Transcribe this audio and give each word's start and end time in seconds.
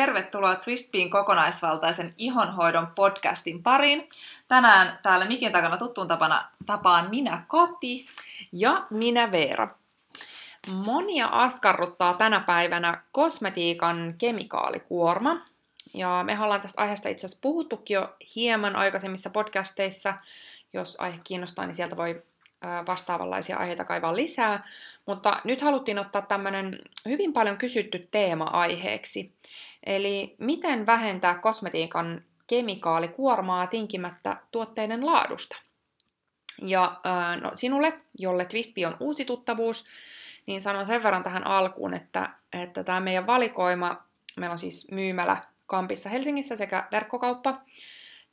tervetuloa 0.00 0.56
Twistpiin 0.56 1.10
kokonaisvaltaisen 1.10 2.14
ihonhoidon 2.18 2.86
podcastin 2.86 3.62
pariin. 3.62 4.08
Tänään 4.48 4.98
täällä 5.02 5.24
mikin 5.24 5.52
takana 5.52 5.76
tuttuun 5.76 6.08
tapana 6.08 6.48
tapaan 6.66 7.10
minä 7.10 7.44
Kati 7.48 8.06
ja 8.52 8.86
minä 8.90 9.32
Veera. 9.32 9.68
Monia 10.84 11.26
askarruttaa 11.26 12.14
tänä 12.14 12.40
päivänä 12.40 13.02
kosmetiikan 13.12 14.14
kemikaalikuorma. 14.18 15.40
Ja 15.94 16.22
me 16.24 16.40
ollaan 16.40 16.60
tästä 16.60 16.80
aiheesta 16.82 17.08
itse 17.08 17.26
asiassa 17.26 17.40
puhuttukin 17.42 17.94
jo 17.94 18.16
hieman 18.36 18.76
aikaisemmissa 18.76 19.30
podcasteissa. 19.30 20.14
Jos 20.72 20.96
aihe 21.00 21.20
kiinnostaa, 21.24 21.66
niin 21.66 21.74
sieltä 21.74 21.96
voi 21.96 22.22
vastaavanlaisia 22.86 23.56
aiheita 23.56 23.84
kaivaa 23.84 24.16
lisää, 24.16 24.64
mutta 25.06 25.40
nyt 25.44 25.60
haluttiin 25.60 25.98
ottaa 25.98 26.22
tämmöinen 26.22 26.78
hyvin 27.08 27.32
paljon 27.32 27.56
kysytty 27.56 28.08
teema 28.10 28.44
aiheeksi. 28.44 29.34
Eli 29.86 30.34
miten 30.38 30.86
vähentää 30.86 31.34
kosmetiikan 31.34 32.24
kemikaalikuormaa 32.46 33.66
tinkimättä 33.66 34.36
tuotteiden 34.50 35.06
laadusta. 35.06 35.56
Ja 36.62 37.00
no, 37.40 37.50
sinulle, 37.54 38.00
jolle 38.18 38.44
Twistpi 38.44 38.86
on 38.86 38.96
uusi 39.00 39.24
tuttavuus, 39.24 39.86
niin 40.46 40.60
sanon 40.60 40.86
sen 40.86 41.02
verran 41.02 41.22
tähän 41.22 41.46
alkuun, 41.46 41.94
että, 41.94 42.30
että 42.52 42.84
tämä 42.84 43.00
meidän 43.00 43.26
valikoima, 43.26 44.02
meillä 44.36 44.52
on 44.52 44.58
siis 44.58 44.90
myymälä 44.90 45.36
Kampissa 45.66 46.08
Helsingissä 46.08 46.56
sekä 46.56 46.88
verkkokauppa, 46.92 47.60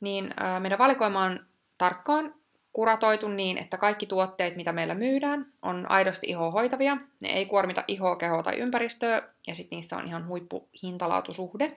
niin 0.00 0.34
meidän 0.58 0.78
valikoima 0.78 1.22
on 1.22 1.46
tarkkaan 1.78 2.34
kuratoitu 2.72 3.28
niin, 3.28 3.58
että 3.58 3.78
kaikki 3.78 4.06
tuotteet, 4.06 4.56
mitä 4.56 4.72
meillä 4.72 4.94
myydään, 4.94 5.46
on 5.62 5.90
aidosti 5.90 6.26
ihoa 6.26 6.50
hoitavia. 6.50 6.96
Ne 7.22 7.28
ei 7.28 7.46
kuormita 7.46 7.84
ihoa, 7.88 8.16
kehoa 8.16 8.42
tai 8.42 8.58
ympäristöä, 8.58 9.22
ja 9.46 9.54
sitten 9.54 9.76
niissä 9.76 9.96
on 9.96 10.06
ihan 10.06 10.26
huippu 10.26 10.68
hintalaatusuhde. 10.82 11.76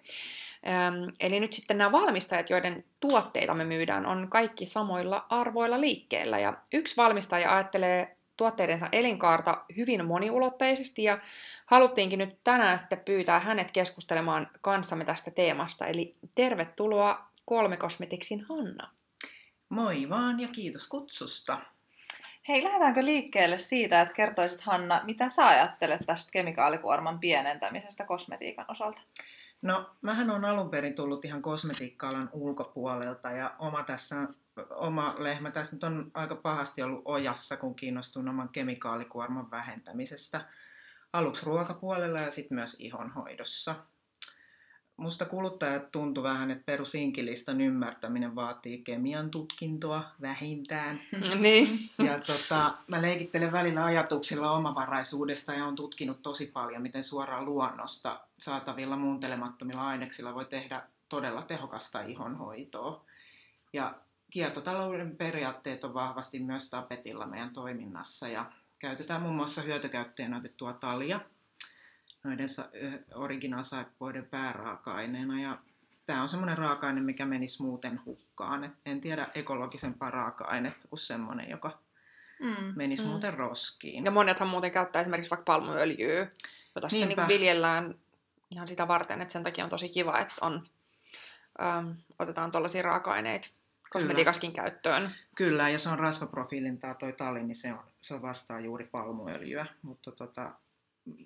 Eli 1.19 1.39
nyt 1.39 1.53
sitten 1.53 1.77
nämä 1.77 1.91
valmistajat, 1.91 2.49
joiden 2.49 2.83
tuotteita 2.99 3.53
me 3.53 3.65
myydään, 3.65 4.05
on 4.05 4.27
kaikki 4.29 4.65
samoilla 4.65 5.25
arvoilla 5.29 5.81
liikkeellä. 5.81 6.39
Ja 6.39 6.53
yksi 6.73 6.97
valmistaja 6.97 7.55
ajattelee 7.55 8.15
tuotteidensa 8.37 8.87
elinkaarta 8.91 9.57
hyvin 9.77 10.05
moniulotteisesti 10.05 11.03
ja 11.03 11.17
haluttiinkin 11.65 12.19
nyt 12.19 12.37
tänään 12.43 12.79
sitten 12.79 13.01
pyytää 13.05 13.39
hänet 13.39 13.71
keskustelemaan 13.71 14.49
kanssamme 14.61 15.05
tästä 15.05 15.31
teemasta. 15.31 15.87
Eli 15.87 16.15
tervetuloa 16.35 17.25
Kolme 17.45 17.77
Kosmetiksin 17.77 18.45
Hanna. 18.49 18.89
Moi 19.71 20.09
vaan 20.09 20.39
ja 20.39 20.47
kiitos 20.47 20.87
kutsusta. 20.87 21.57
Hei, 22.47 22.63
lähdetäänkö 22.63 23.05
liikkeelle 23.05 23.59
siitä, 23.59 24.01
että 24.01 24.13
kertoisit 24.13 24.61
Hanna, 24.61 25.01
mitä 25.03 25.29
sä 25.29 25.45
ajattelet 25.45 26.01
tästä 26.05 26.31
kemikaalikuorman 26.31 27.19
pienentämisestä 27.19 28.05
kosmetiikan 28.05 28.65
osalta? 28.67 29.01
No, 29.61 29.89
mähän 30.01 30.29
on 30.29 30.45
alun 30.45 30.69
perin 30.69 30.95
tullut 30.95 31.25
ihan 31.25 31.41
kosmetiikka-alan 31.41 32.29
ulkopuolelta 32.33 33.31
ja 33.31 33.55
oma, 33.59 33.83
tässä, 33.83 34.15
oma 34.69 35.15
lehmä 35.19 35.51
tässä 35.51 35.75
nyt 35.75 35.83
on 35.83 36.11
aika 36.13 36.35
pahasti 36.35 36.81
ollut 36.81 37.01
ojassa, 37.05 37.57
kun 37.57 37.75
kiinnostun 37.75 38.29
oman 38.29 38.49
kemikaalikuorman 38.49 39.51
vähentämisestä. 39.51 40.41
Aluksi 41.13 41.45
ruokapuolella 41.45 42.19
ja 42.19 42.31
sitten 42.31 42.55
myös 42.55 42.79
ihonhoidossa 42.79 43.75
musta 45.01 45.25
kuluttajat 45.25 45.91
tuntuu 45.91 46.23
vähän, 46.23 46.51
että 46.51 46.63
perusinkilistan 46.65 47.61
ymmärtäminen 47.61 48.35
vaatii 48.35 48.77
kemian 48.77 49.31
tutkintoa 49.31 50.03
vähintään. 50.21 50.99
niin. 51.39 51.89
Ja 51.97 52.19
tota, 52.19 52.73
mä 52.87 53.01
leikittelen 53.01 53.51
välillä 53.51 53.85
ajatuksilla 53.85 54.51
omavaraisuudesta 54.51 55.53
ja 55.53 55.65
on 55.65 55.75
tutkinut 55.75 56.21
tosi 56.21 56.45
paljon, 56.53 56.81
miten 56.81 57.03
suoraan 57.03 57.45
luonnosta 57.45 58.19
saatavilla 58.39 58.97
muuntelemattomilla 58.97 59.87
aineksilla 59.87 60.35
voi 60.35 60.45
tehdä 60.45 60.81
todella 61.09 61.41
tehokasta 61.41 62.01
ihonhoitoa. 62.01 63.05
Ja 63.73 63.95
kiertotalouden 64.31 65.17
periaatteet 65.17 65.83
on 65.83 65.93
vahvasti 65.93 66.39
myös 66.39 66.69
tapetilla 66.69 67.25
meidän 67.25 67.53
toiminnassa 67.53 68.27
ja 68.27 68.51
käytetään 68.79 69.21
muun 69.21 69.35
muassa 69.35 69.61
hyötykäyttöön 69.61 70.33
otettua 70.33 70.73
talia– 70.73 71.19
noiden 72.23 72.47
originaasaippuiden 73.15 74.25
pääraaka-aineena. 74.25 75.41
Ja 75.41 75.57
tämä 76.05 76.21
on 76.21 76.29
semmoinen 76.29 76.57
raaka-aine, 76.57 77.01
mikä 77.01 77.25
menisi 77.25 77.63
muuten 77.63 77.99
hukkaan. 78.05 78.63
Et 78.63 78.71
en 78.85 79.01
tiedä 79.01 79.27
ekologisempaa 79.35 80.11
raaka-ainetta 80.11 80.87
kuin 80.87 80.99
semmoinen, 80.99 81.49
joka 81.49 81.79
mm, 82.39 82.73
menisi 82.75 83.03
mm. 83.03 83.09
muuten 83.09 83.33
roskiin. 83.33 84.05
Ja 84.05 84.11
monethan 84.11 84.47
muuten 84.47 84.71
käyttää 84.71 85.01
esimerkiksi 85.01 85.29
vaikka 85.29 85.45
palmuöljyä, 85.45 86.27
jota 86.75 86.89
sitten 86.89 87.09
niin 87.09 87.27
viljellään 87.27 87.95
ihan 88.51 88.67
sitä 88.67 88.87
varten, 88.87 89.21
että 89.21 89.31
sen 89.31 89.43
takia 89.43 89.63
on 89.63 89.69
tosi 89.69 89.89
kiva, 89.89 90.19
että 90.19 90.33
on, 90.41 90.67
äm, 91.61 91.95
otetaan 92.19 92.51
tuollaisia 92.51 92.81
raaka-aineita 92.81 93.49
kosmetiikaskin 93.89 94.53
käyttöön. 94.53 95.11
Kyllä, 95.35 95.69
ja 95.69 95.79
se 95.79 95.89
on 95.89 95.99
rasvaprofiilin 95.99 96.79
toi 96.99 97.13
tali, 97.13 97.43
niin 97.43 97.55
se, 97.55 97.73
on, 97.73 97.83
se 98.01 98.21
vastaa 98.21 98.59
juuri 98.59 98.85
palmuöljyä, 98.85 99.65
mutta 99.81 100.11
tota, 100.11 100.51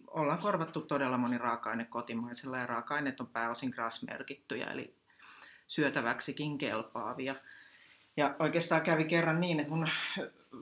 ollaan 0.08 0.40
korvattu 0.40 0.82
todella 0.82 1.18
moni 1.18 1.38
raaka-aine 1.38 1.86
kotimaisella 1.86 2.58
ja 2.58 2.66
raaka-aineet 2.66 3.20
on 3.20 3.28
pääosin 3.28 3.70
GRAS-merkittyjä, 3.70 4.72
eli 4.72 4.96
syötäväksikin 5.68 6.58
kelpaavia. 6.58 7.36
Ja 8.18 8.36
oikeastaan 8.40 8.82
kävi 8.82 9.06
kerran 9.06 9.42
niin, 9.42 9.60
että 9.60 9.72
mun 9.72 9.90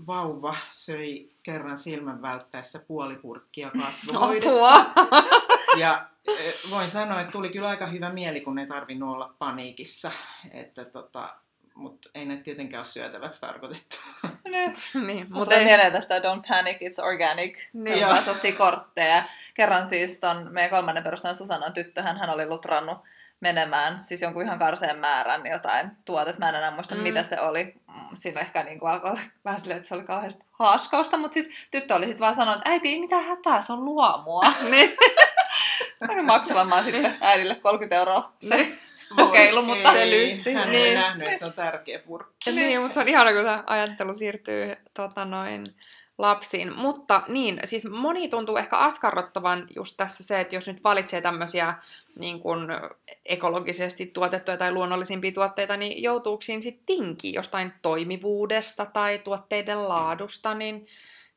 vauva 0.07 0.55
söi 0.67 1.35
kerran 1.43 1.77
silmän 1.77 2.21
välttäessä 2.21 2.79
puolipurkkia 2.87 3.71
kasvohoidetta. 3.81 4.93
Ja 5.77 6.09
e, 6.27 6.51
voin 6.69 6.89
sanoa, 6.89 7.21
että 7.21 7.31
tuli 7.31 7.49
kyllä 7.49 7.69
aika 7.69 7.85
hyvä 7.85 8.09
mieli, 8.09 8.41
kun 8.41 8.59
ei 8.59 8.67
tarvinnut 8.67 9.13
olla 9.13 9.35
paniikissa. 9.39 10.11
Että 10.51 10.85
tota, 10.85 11.35
mutta 11.73 12.09
ei 12.15 12.25
ne 12.25 12.37
tietenkään 12.37 12.79
ole 12.79 12.85
syötäväksi 12.85 13.41
tarkoitettu. 13.41 13.97
niin, 15.07 15.27
mutta 15.29 15.55
ei 15.55 15.65
mieleen 15.65 15.91
tästä 15.91 16.19
Don't 16.19 16.47
Panic, 16.47 16.77
It's 16.81 17.05
Organic. 17.05 17.57
Niin. 17.73 17.99
Sellaisia 17.99 18.55
kortteja. 18.55 19.23
Kerran 19.53 19.89
siis 19.89 20.19
ton 20.19 20.47
meidän 20.51 20.71
kolmannen 20.71 21.03
perustajan 21.03 21.35
Susannan 21.35 21.73
tyttöhän, 21.73 22.17
hän 22.17 22.29
oli 22.29 22.47
lutrannut 22.47 22.97
menemään 23.43 24.03
siis 24.03 24.21
jonkun 24.21 24.43
ihan 24.43 24.59
karseen 24.59 24.99
määrän 24.99 25.45
jotain 25.45 25.91
tuotet. 26.05 26.39
Mä 26.39 26.49
en 26.49 26.55
enää 26.55 26.71
muista, 26.71 26.95
mm. 26.95 27.01
mitä 27.01 27.23
se 27.23 27.39
oli. 27.39 27.63
Mm, 27.87 28.15
siinä 28.15 28.41
ehkä 28.41 28.63
niin 28.63 28.79
kuin 28.79 28.91
alkoi 28.91 29.11
olla 29.11 29.21
vähän 29.45 29.59
silleen, 29.59 29.77
että 29.77 29.87
se 29.87 29.95
oli 29.95 30.03
kauheasti 30.03 30.45
haaskausta, 30.51 31.17
mutta 31.17 31.33
siis 31.33 31.49
tyttö 31.71 31.95
oli 31.95 32.05
sitten 32.05 32.19
vaan 32.19 32.35
sanonut, 32.35 32.57
että 32.57 32.69
äiti, 32.69 32.99
mitä 32.99 33.19
hätää, 33.19 33.61
se 33.61 33.73
on 33.73 33.85
luomua. 33.85 34.41
niin. 34.69 34.97
Mä 36.07 36.23
maksamaan 36.23 36.83
sitten 36.83 37.17
äidille 37.21 37.55
30 37.55 37.95
euroa. 37.95 38.33
Se. 38.47 38.67
Kokeilu, 39.15 39.59
ei, 39.59 39.65
mutta 39.65 39.93
se 39.93 40.09
lysti. 40.09 40.53
Hän 40.53 40.69
niin. 40.69 40.85
ei 40.85 40.95
nähnyt, 40.95 41.27
että 41.27 41.39
se 41.39 41.45
on 41.45 41.53
tärkeä 41.53 41.99
purkki. 42.07 42.51
Niin, 42.51 42.55
niin 42.55 42.81
mutta 42.81 42.93
se 42.93 42.99
on 42.99 43.07
ihana, 43.07 43.33
kun 43.33 43.43
tämä 43.43 43.63
ajattelu 43.67 44.13
siirtyy 44.13 44.75
tota 44.93 45.25
noin, 45.25 45.75
lapsiin. 46.17 46.77
Mutta 46.77 47.21
niin, 47.27 47.59
siis 47.65 47.89
moni 47.89 48.27
tuntuu 48.27 48.57
ehkä 48.57 48.77
askarrottavan 48.77 49.67
just 49.75 49.97
tässä 49.97 50.23
se, 50.23 50.39
että 50.39 50.55
jos 50.55 50.67
nyt 50.67 50.83
valitsee 50.83 51.21
tämmöisiä 51.21 51.73
niin 52.19 52.39
kuin 52.39 52.61
ekologisesti 53.25 54.05
tuotettuja 54.05 54.57
tai 54.57 54.71
luonnollisimpia 54.71 55.31
tuotteita, 55.31 55.77
niin 55.77 56.03
joutuuko 56.03 56.41
siinä 56.41 56.61
sitten 56.61 56.85
tinki 56.85 57.33
jostain 57.33 57.73
toimivuudesta 57.81 58.85
tai 58.85 59.19
tuotteiden 59.19 59.89
laadusta, 59.89 60.53
niin, 60.53 60.87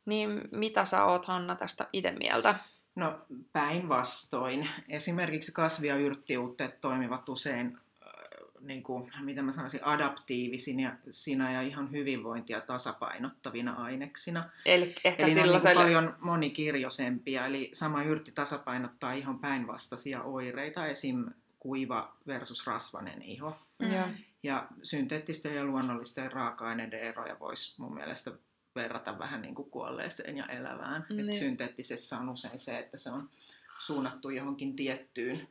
niin 0.05 0.41
mitä 0.53 0.85
sä 0.85 1.05
oot 1.05 1.27
Hanna 1.27 1.55
tästä 1.55 1.87
itse 1.93 2.11
mieltä? 2.11 2.55
No 2.97 3.19
päinvastoin. 3.53 4.69
Esimerkiksi 4.89 5.53
kasvi- 5.53 5.87
ja 5.87 5.97
yrttiuutteet 5.97 6.81
toimivat 6.81 7.29
usein 7.29 7.79
äh, 8.03 8.13
niin 8.61 8.83
kuin, 8.83 9.13
mitä 9.21 9.43
mä 9.43 9.53
sanoisin, 9.53 9.87
adaptiivisina 9.87 11.51
ja 11.53 11.63
ihan 11.63 11.91
hyvinvointia 11.91 12.61
tasapainottavina 12.61 13.73
aineksina. 13.73 14.51
Eli 14.65 14.95
ehkä 15.05 15.23
Eli 15.23 15.35
ne 15.35 15.43
on 15.43 15.49
niin 15.49 15.75
paljon 15.75 16.17
monikirjoisempia, 16.21 17.47
eli 17.47 17.71
sama 17.73 18.03
yrtti 18.03 18.33
tasapainottaa 18.33 19.13
ihan 19.13 19.39
päinvastaisia 19.39 20.23
oireita, 20.23 20.87
esim. 20.87 21.25
kuiva 21.59 22.17
versus 22.27 22.67
rasvanen 22.67 23.23
iho. 23.23 23.57
Mm. 23.81 24.15
Ja 24.43 24.67
synteettisten 24.83 25.55
ja 25.55 25.65
luonnollisten 25.65 26.33
raaka-aineiden 26.33 27.01
eroja 27.01 27.37
voisi 27.41 27.75
mun 27.79 27.95
mielestä 27.95 28.33
verrata 28.77 29.19
vähän 29.19 29.43
niin 29.43 29.55
kuin 29.55 29.71
kuolleeseen 29.71 30.37
ja 30.37 30.47
elävään. 30.47 31.07
Niin. 31.11 31.31
Et 31.31 31.37
synteettisessä 31.37 32.19
on 32.19 32.29
usein 32.29 32.59
se, 32.59 32.79
että 32.79 32.97
se 32.97 33.11
on 33.11 33.31
suunnattu 33.79 34.31
johonkin 34.31 34.77
tiettyyn 34.77 35.49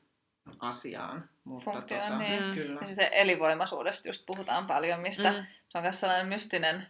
asiaan. 0.60 1.30
Mutta 1.44 1.72
Funktioon, 1.72 2.04
tota, 2.04 2.18
niin. 2.18 2.54
kyllä. 2.54 2.82
Ja 2.82 2.96
se 2.96 3.10
elinvoimaisuudesta 3.12 4.10
just 4.10 4.26
puhutaan 4.26 4.68
paljon, 4.68 5.00
mistä 5.00 5.32
mm. 5.32 5.46
se 5.70 5.78
on 5.78 5.84
myös 5.84 6.00
sellainen 6.00 6.28
mystinen, 6.28 6.88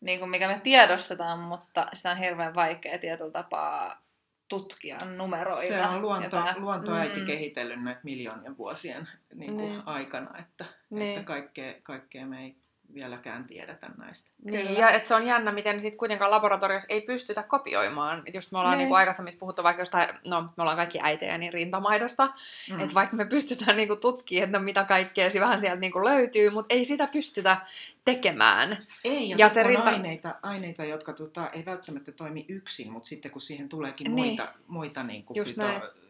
niin 0.00 0.18
kuin 0.18 0.30
mikä 0.30 0.48
me 0.48 0.60
tiedostetaan, 0.64 1.38
mutta 1.38 1.86
sitä 1.92 2.10
on 2.10 2.18
hirveän 2.18 2.54
vaikea 2.54 2.98
tietyllä 2.98 3.30
tapaa 3.30 4.02
tutkia 4.48 4.98
numeroilla. 5.16 5.62
Se 5.62 5.86
on 5.86 6.02
luonto, 6.02 6.36
luontoäiti 6.56 7.20
mm. 7.20 7.26
kehitellyt 7.26 7.82
näitä 7.82 8.00
miljoonien 8.02 8.58
vuosien 8.58 9.08
niin 9.34 9.54
kuin 9.54 9.68
niin. 9.68 9.82
aikana, 9.86 10.38
että, 10.38 10.64
niin. 10.90 11.10
että 11.10 11.26
kaikkea, 11.26 11.74
kaikkea 11.82 12.26
me 12.26 12.42
ei 12.42 12.56
vieläkään 12.94 13.44
tiedetä 13.44 13.86
näistä. 13.98 14.30
Niin, 14.44 14.74
ja 14.78 14.90
että 14.90 15.08
se 15.08 15.14
on 15.14 15.26
jännä, 15.26 15.52
miten 15.52 15.80
sit 15.80 15.96
kuitenkaan 15.96 16.30
laboratoriossa 16.30 16.92
ei 16.92 17.00
pystytä 17.00 17.42
kopioimaan. 17.42 18.22
Et 18.26 18.34
just 18.34 18.52
me 18.52 18.58
ollaan 18.58 18.78
niin. 18.78 18.86
niin 18.86 18.96
aikaisemmin 18.96 19.38
puhuttu 19.38 19.62
vaikka 19.62 19.82
jostain, 19.82 20.08
no 20.24 20.42
me 20.42 20.62
ollaan 20.62 20.76
kaikki 20.76 20.98
äitejä, 21.02 21.38
niin 21.38 21.52
rintamaidosta. 21.52 22.32
Mm. 22.70 22.80
Että 22.80 22.94
vaikka 22.94 23.16
me 23.16 23.24
pystytään 23.24 23.76
niinku 23.76 23.96
tutkimaan, 23.96 24.44
että 24.44 24.58
no, 24.58 24.64
mitä 24.64 24.84
kaikkea 24.84 25.30
vähän 25.40 25.60
sieltä 25.60 25.80
niinku 25.80 26.04
löytyy, 26.04 26.50
mutta 26.50 26.74
ei 26.74 26.84
sitä 26.84 27.06
pystytä 27.06 27.56
tekemään. 28.04 28.78
Ei, 29.04 29.30
ja, 29.30 29.36
ja 29.38 29.48
se 29.48 29.60
on 29.60 29.66
rinta... 29.66 29.90
aineita, 29.90 30.34
aineita, 30.42 30.84
jotka 30.84 31.12
tota, 31.12 31.50
ei 31.52 31.64
välttämättä 31.64 32.12
toimi 32.12 32.44
yksin, 32.48 32.92
mutta 32.92 33.08
sitten 33.08 33.30
kun 33.30 33.40
siihen 33.40 33.68
tuleekin 33.68 34.14
niin. 34.14 34.26
muita, 34.26 34.48
muita 34.66 35.02
niinku 35.02 35.34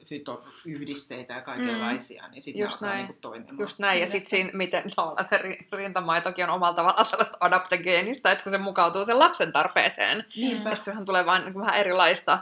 fyto, 0.08 0.44
fytoyhdisteitä 0.62 1.34
ja 1.34 1.40
kaikenlaisia, 1.40 2.22
mm. 2.22 2.30
niin 2.30 2.42
sitten 2.42 2.62
ne 2.62 2.72
alkaa 2.72 2.94
niinku 2.94 3.16
toimimaan. 3.20 3.60
Just 3.60 3.78
näin, 3.78 4.00
ja 4.00 4.06
sitten 4.06 4.30
siinä, 4.30 4.50
miten 4.52 4.84
se 4.90 5.40
rintamaitokin 5.76 6.44
on 6.44 6.50
omalla 6.50 6.74
tavallaan 6.74 7.06
sellaista 7.06 7.38
adaptogeenista, 7.40 8.32
että 8.32 8.44
kun 8.44 8.50
se 8.50 8.58
mukautuu 8.58 9.04
sen 9.04 9.18
lapsen 9.18 9.52
tarpeeseen. 9.52 10.24
Niinpä. 10.36 10.72
Että 10.72 10.84
sehän 10.84 11.04
tulee 11.04 11.26
vain 11.26 11.44
niin 11.44 11.54
vähän 11.54 11.76
erilaista. 11.80 12.38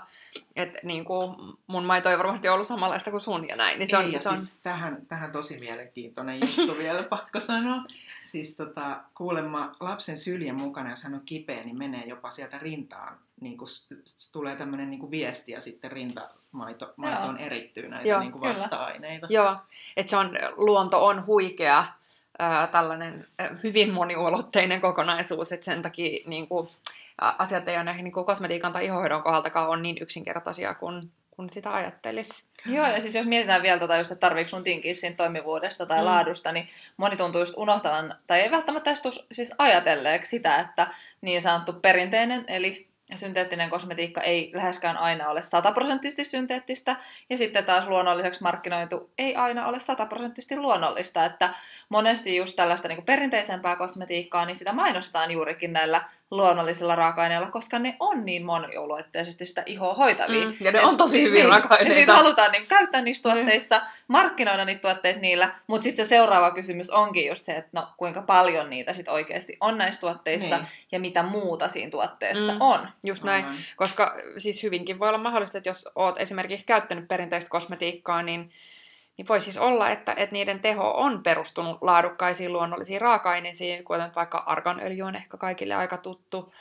Että 0.57 0.79
niin 0.83 1.05
kuin 1.05 1.37
mun 1.67 1.85
maito 1.85 2.11
ei 2.11 2.19
varmasti 2.19 2.49
ollut 2.49 2.67
samanlaista 2.67 3.11
kuin 3.11 3.21
sun 3.21 3.49
ja 3.49 3.57
näin. 3.57 3.79
Niin 3.79 3.89
se 3.89 3.97
on, 3.97 4.13
ja 4.13 4.19
se 4.19 4.29
on... 4.29 4.39
Siis 4.39 4.59
tähän, 4.63 5.07
tähän 5.09 5.33
tosi 5.33 5.59
mielenkiintoinen 5.59 6.41
juttu 6.41 6.79
vielä, 6.83 7.03
pakko 7.03 7.41
sanoa. 7.41 7.83
Siis 8.21 8.57
tota, 8.57 9.01
kuulemma 9.15 9.73
lapsen 9.81 10.19
syljen 10.19 10.61
mukana, 10.61 10.91
jos 10.91 11.05
hän 11.05 11.15
on 11.15 11.23
kipeä, 11.25 11.65
niin 11.65 11.79
menee 11.79 12.05
jopa 12.07 12.31
sieltä 12.31 12.59
rintaan. 12.59 13.19
Niin 13.41 13.59
kuin, 13.59 13.69
tulee 14.33 14.57
tämmöinen 14.57 14.91
niin 14.91 15.11
viesti 15.11 15.53
ja 15.53 15.61
sitten 15.61 15.93
rintamaitoon 15.93 17.39
erittyy 17.39 17.89
näitä 17.89 18.09
Joo, 18.09 18.21
niin 18.21 18.33
kuin 18.33 18.51
vasta-aineita. 18.51 19.27
Joo, 19.31 19.57
että 19.97 20.11
se 20.11 20.17
on, 20.17 20.31
luonto 20.57 21.07
on 21.07 21.27
huikea 21.27 21.85
ää, 22.39 22.67
tällainen 22.67 23.27
hyvin 23.63 23.93
moniulotteinen 23.93 24.81
kokonaisuus, 24.81 25.53
että 25.53 25.65
sen 25.65 25.83
takia 25.83 26.19
niin 26.27 26.49
kuin, 26.49 26.69
asiat 27.19 27.69
ei 27.69 27.77
ole 27.77 27.85
näihin 27.85 28.05
niin 28.05 28.13
kuin 28.13 28.27
kosmetiikan 28.27 28.73
tai 28.73 28.85
ihohoidon 28.85 29.23
kohdaltakaan 29.23 29.69
on 29.69 29.83
niin 29.83 29.97
yksinkertaisia 30.01 30.75
kuin, 30.75 31.11
kun 31.31 31.51
sitä 31.51 31.75
ajattelisi. 31.75 32.45
Joo, 32.67 32.87
ja 32.87 33.01
siis 33.01 33.15
jos 33.15 33.27
mietitään 33.27 33.63
vielä 33.63 33.81
tota 33.81 33.97
just, 33.97 34.11
että 34.11 34.27
tarviiko 34.27 34.49
sun 34.49 34.65
tinkiä 34.65 34.95
siinä 34.95 35.17
toimivuudesta 35.17 35.87
tai 35.87 35.99
mm. 35.99 36.05
laadusta, 36.05 36.53
niin 36.53 36.69
moni 36.97 37.17
tuntuu 37.17 37.41
just 37.41 37.55
unohtavan, 37.57 38.15
tai 38.27 38.41
ei 38.41 38.51
välttämättä 38.51 38.91
edes 38.91 39.27
siis 39.33 39.55
ajatelleeksi 39.59 40.31
sitä, 40.31 40.61
että 40.61 40.87
niin 41.21 41.43
sanottu 41.43 41.73
perinteinen, 41.73 42.45
eli 42.49 42.89
synteettinen 43.15 43.71
kosmetiikka 43.71 44.21
ei 44.21 44.51
läheskään 44.55 44.97
aina 44.97 45.29
ole 45.29 45.43
sataprosenttisesti 45.43 46.25
synteettistä, 46.25 46.97
ja 47.31 47.39
sitten 47.39 47.65
taas 47.65 47.89
luonnolliseksi 47.89 48.43
markkinoitu 48.43 49.11
ei 49.19 49.37
aina 49.37 49.67
ole 49.67 49.81
sataprosenttisesti 49.81 50.57
luonnollista, 50.57 51.25
että 51.25 51.55
monesti 51.89 52.37
just 52.37 52.57
tällaista 52.57 52.89
niin 52.89 53.05
perinteisempää 53.05 53.77
kosmetiikkaa, 53.77 54.47
niin 54.47 54.57
sitä 54.57 54.73
mainostetaan 54.73 55.31
juurikin 55.31 55.73
näillä 55.73 56.03
luonnollisilla 56.31 56.95
raaka-aineilla, 56.95 57.51
koska 57.51 57.79
ne 57.79 57.97
on 58.01 58.25
niin 58.25 58.45
moniuluetteisesti 58.45 59.47
sitä 59.47 59.63
ihoa 59.67 59.95
hoitavia. 59.95 60.47
Mm, 60.47 60.57
ja 60.61 60.73
ne 60.73 60.79
et, 60.79 60.85
on 60.85 60.97
tosi 60.97 61.23
hyvin 61.23 61.33
niin, 61.33 61.49
raaka-aineita. 61.49 61.99
Niitä 61.99 62.17
halutaan 62.17 62.53
niin 62.53 62.67
käyttää 62.67 63.01
niissä 63.01 63.23
tuotteissa, 63.23 63.79
mm. 63.79 63.85
markkinoida 64.09 64.65
niitä 64.65 64.81
tuotteita 64.81 65.21
niillä, 65.21 65.51
mutta 65.67 65.85
sitten 65.85 66.07
se 66.07 66.09
seuraava 66.09 66.51
kysymys 66.51 66.91
onkin 66.91 67.27
just 67.27 67.45
se, 67.45 67.53
että 67.53 67.71
no 67.73 67.89
kuinka 67.97 68.23
paljon 68.23 68.71
niitä 68.71 68.93
sitten 68.93 69.15
oikeasti 69.15 69.57
on 69.61 69.79
näissä 69.79 70.01
tuotteissa 70.01 70.57
niin. 70.57 70.67
ja 70.93 71.01
mitä 71.01 71.23
muuta 71.23 71.69
siinä 71.69 71.91
tuotteessa 71.91 72.53
mm. 72.53 72.61
on. 72.61 72.89
Just 73.03 73.25
näin, 73.25 73.45
mm. 73.45 73.53
koska 73.77 74.17
siis 74.39 74.63
hyvinkin 74.63 74.99
voi 74.99 75.09
olla 75.09 75.19
mahdollista, 75.19 75.59
että 75.59 75.71
jos 75.71 75.89
oot 75.95 76.21
esimerkiksi 76.21 76.67
käyttänyt 76.67 77.09
perinteistä 77.09 77.51
kosmetiikkaa, 77.51 78.23
niin 78.23 78.51
niin 79.17 79.29
voi 79.29 79.41
siis 79.41 79.59
olla, 79.59 79.91
että, 79.91 80.13
että 80.13 80.33
niiden 80.33 80.61
teho 80.61 80.91
on 80.91 81.23
perustunut 81.23 81.79
laadukkaisiin 81.81 82.53
luonnollisiin 82.53 83.01
raaka-aineisiin, 83.01 83.85
kuten 83.85 84.13
vaikka 84.17 84.39
arganöljy 84.39 85.03
on 85.03 85.17
ehkä 85.17 85.37
kaikille 85.37 85.75
aika 85.75 85.99
tuttu, 85.99 86.53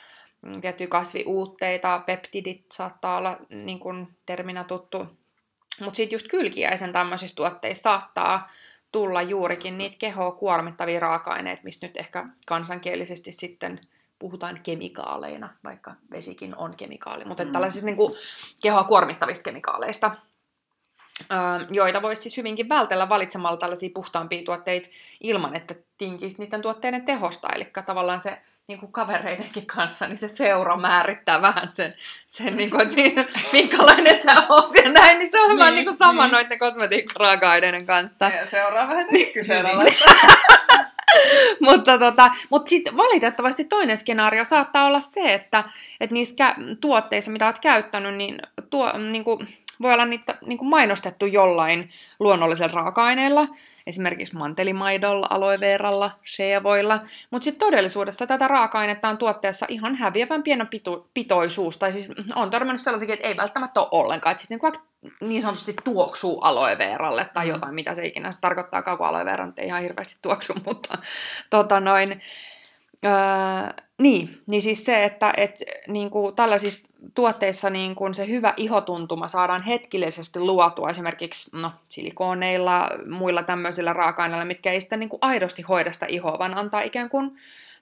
mm, 0.42 0.60
tiettyjä 0.60 0.88
kasviuutteita, 0.88 2.02
peptidit 2.06 2.72
saattaa 2.72 3.16
olla 3.16 3.36
niin 3.48 3.80
kuin 3.80 4.08
terminä 4.26 4.64
tuttu. 4.64 4.98
Mutta 5.80 5.96
sitten 5.96 6.14
just 6.14 6.28
kylkiäisen 6.30 6.92
tämmöisissä 6.92 7.36
tuotteissa 7.36 7.82
saattaa 7.82 8.46
tulla 8.92 9.22
juurikin 9.22 9.78
niitä 9.78 9.96
kehoa 9.98 10.32
kuormittavia 10.32 11.00
raaka-aineita, 11.00 11.62
mistä 11.64 11.86
nyt 11.86 11.96
ehkä 11.96 12.26
kansankielisesti 12.46 13.32
sitten 13.32 13.80
puhutaan 14.18 14.60
kemikaaleina, 14.62 15.54
vaikka 15.64 15.94
vesikin 16.10 16.56
on 16.56 16.76
kemikaali, 16.76 17.24
mutta 17.24 17.44
mm. 17.44 17.52
tällaisista 17.52 17.86
niin 17.86 17.96
kuin, 17.96 18.12
kehoa 18.62 18.84
kuormittavista 18.84 19.44
kemikaaleista 19.44 20.16
joita 21.70 22.02
voisi 22.02 22.22
siis 22.22 22.36
hyvinkin 22.36 22.68
vältellä 22.68 23.08
valitsemalla 23.08 23.56
tällaisia 23.56 23.90
puhtaampia 23.94 24.42
tuotteita 24.44 24.88
ilman, 25.20 25.56
että 25.56 25.74
tinkisi 25.98 26.36
niiden 26.38 26.62
tuotteiden 26.62 27.04
tehosta. 27.04 27.48
Eli 27.54 27.68
tavallaan 27.86 28.20
se 28.20 28.38
niin 28.68 28.80
kuin 28.80 28.92
kavereidenkin 28.92 29.66
kanssa, 29.66 30.06
niin 30.06 30.16
se 30.16 30.28
seura 30.28 30.76
määrittää 30.76 31.42
vähän 31.42 31.72
sen, 31.72 31.94
sen 32.26 32.56
niin 32.56 32.70
kuin, 32.70 32.82
että 32.82 33.24
minkälainen 33.52 34.22
sä 34.22 34.46
oot 34.48 34.74
ja 34.84 34.92
näin, 34.92 35.18
niin 35.18 35.30
se 35.30 35.40
on 35.40 35.48
niin, 35.48 35.58
vähän 35.58 35.74
niin 35.74 35.84
kuin 35.84 35.98
sama 35.98 36.22
niin. 36.22 36.32
noiden 36.32 36.58
kosmetiikkaraaka-aineiden 36.58 37.86
kanssa. 37.86 38.28
Ja 38.28 38.46
seuraa 38.46 38.88
vähän 38.88 39.06
niin, 39.10 39.32
kyseenalaista. 39.32 40.04
mutta 41.68 41.98
tota, 41.98 42.30
mutta 42.50 42.68
sitten 42.68 42.96
valitettavasti 42.96 43.64
toinen 43.64 43.98
skenaario 43.98 44.44
saattaa 44.44 44.86
olla 44.86 45.00
se, 45.00 45.34
että, 45.34 45.64
että 46.00 46.14
niissä 46.14 46.54
tuotteissa, 46.80 47.30
mitä 47.30 47.46
olet 47.46 47.58
käyttänyt, 47.58 48.14
niin, 48.14 48.42
tuo, 48.70 48.98
niin 48.98 49.24
kuin, 49.24 49.48
voi 49.82 49.92
olla 49.92 50.04
niitä 50.06 50.38
niin 50.46 50.58
kuin 50.58 50.68
mainostettu 50.68 51.26
jollain 51.26 51.88
luonnollisella 52.18 52.72
raaka-aineella, 52.72 53.46
esimerkiksi 53.86 54.36
mantelimaidolla, 54.36 55.26
aloe 55.30 55.60
veralla, 55.60 56.10
sheavoilla, 56.24 57.00
mutta 57.30 57.44
sitten 57.44 57.66
todellisuudessa 57.66 58.26
tätä 58.26 58.48
raaka-ainetta 58.48 59.08
on 59.08 59.18
tuotteessa 59.18 59.66
ihan 59.68 59.94
häviävän 59.94 60.42
pieni 60.42 60.64
pito- 60.64 61.06
pitoisuus, 61.14 61.78
tai 61.78 61.92
siis 61.92 62.12
on 62.34 62.50
törmännyt 62.50 62.80
sellaisikin, 62.80 63.14
että 63.14 63.28
ei 63.28 63.36
välttämättä 63.36 63.80
ole 63.80 63.88
ollenkaan, 63.90 64.30
että 64.30 64.46
siis 64.46 64.62
niin, 64.62 64.72
niin 65.20 65.42
sanotusti 65.42 65.74
tuoksuu 65.84 66.40
aloe 66.40 66.78
veralle 66.78 67.30
tai 67.34 67.46
mm. 67.46 67.50
jotain, 67.50 67.74
mitä 67.74 67.94
se 67.94 68.06
ikinä 68.06 68.32
se 68.32 68.40
tarkoittaa, 68.40 68.96
kun 68.96 69.06
aloe 69.06 69.24
vera 69.24 69.48
ei 69.58 69.66
ihan 69.66 69.82
hirveästi 69.82 70.16
tuoksu, 70.22 70.54
mutta 70.66 70.98
tota 71.50 71.80
noin, 71.80 72.20
Öö, 73.04 73.85
niin, 73.98 74.42
niin 74.46 74.62
siis 74.62 74.84
se, 74.84 75.04
että 75.04 75.32
et, 75.36 75.62
niin 75.88 76.10
kuin 76.10 76.34
tällaisissa 76.34 76.88
tuotteissa 77.14 77.70
niin 77.70 77.94
kuin 77.94 78.14
se 78.14 78.28
hyvä 78.28 78.54
ihotuntuma 78.56 79.28
saadaan 79.28 79.62
hetkellisesti 79.62 80.40
luotua 80.40 80.90
esimerkiksi 80.90 81.56
no, 81.56 81.72
silikooneilla, 81.88 82.90
muilla 83.10 83.42
tämmöisillä 83.42 83.92
raaka-aineilla, 83.92 84.44
mitkä 84.44 84.72
ei 84.72 84.80
sitten 84.80 85.00
niin 85.00 85.08
kuin 85.08 85.18
aidosti 85.22 85.62
hoida 85.62 85.92
sitä 85.92 86.06
ihoa, 86.06 86.38
vaan 86.38 86.58
antaa 86.58 86.80
ikään 86.80 87.10
kuin 87.10 87.36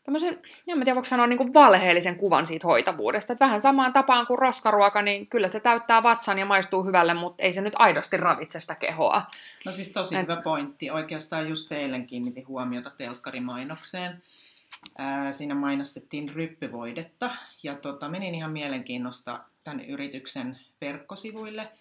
tämmöisen, 0.05 0.39
en 0.69 0.79
tiedä 0.85 0.95
voiko 0.95 1.05
sanoa 1.05 1.27
niin 1.27 1.39
kuin 1.39 1.55
valheellisen 1.55 2.17
kuvan 2.17 2.47
siitä 2.47 2.67
hoitavuudesta. 2.67 3.33
Että 3.33 3.45
vähän 3.45 3.61
samaan 3.61 3.93
tapaan 3.93 4.27
kuin 4.27 4.39
roskaruoka, 4.39 5.03
niin 5.03 5.27
kyllä 5.27 5.49
se 5.49 5.61
täyttää 5.61 6.03
vatsan 6.03 6.39
ja 6.39 6.47
maistuu 6.47 6.85
hyvälle, 6.85 7.15
mutta 7.15 7.43
ei 7.43 7.53
se 7.53 7.61
nyt 7.61 7.75
aidosti 7.77 8.17
ravitse 8.17 8.61
sitä 8.61 8.75
kehoa. 8.75 9.23
No 9.67 9.73
siis 9.73 9.93
tosi 9.93 10.17
Et... 10.17 10.23
hyvä 10.23 10.37
pointti. 10.37 10.91
Oikeastaan 10.91 11.49
just 11.49 11.73
eilen 11.73 12.07
kiinnitin 12.07 12.49
huomiota 12.49 12.91
telkkarimainokseen 12.91 14.23
Ää, 14.99 15.33
siinä 15.33 15.55
mainostettiin 15.55 16.29
ryppyvoidetta 16.29 17.37
ja 17.63 17.75
tota, 17.75 18.09
menin 18.09 18.35
ihan 18.35 18.53
mielenkiinnosta 18.53 19.45
tämän 19.65 19.85
yrityksen 19.85 20.59
verkkosivuille. 20.81 21.73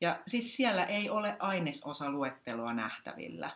Ja 0.00 0.18
siis 0.26 0.56
siellä 0.56 0.84
ei 0.84 1.10
ole 1.10 1.36
ainesosaluettelua 1.38 2.72
nähtävillä. 2.72 3.50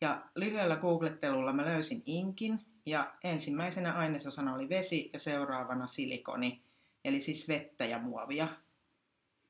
Ja 0.00 0.22
lyhyellä 0.34 0.76
googlettelulla 0.76 1.52
mä 1.52 1.64
löysin 1.64 2.02
inkin 2.06 2.60
ja 2.86 3.12
ensimmäisenä 3.24 3.92
ainesosana 3.92 4.54
oli 4.54 4.68
vesi 4.68 5.10
ja 5.12 5.18
seuraavana 5.18 5.86
silikoni, 5.86 6.62
eli 7.04 7.20
siis 7.20 7.48
vettä 7.48 7.84
ja 7.84 7.98
muovia. 7.98 8.48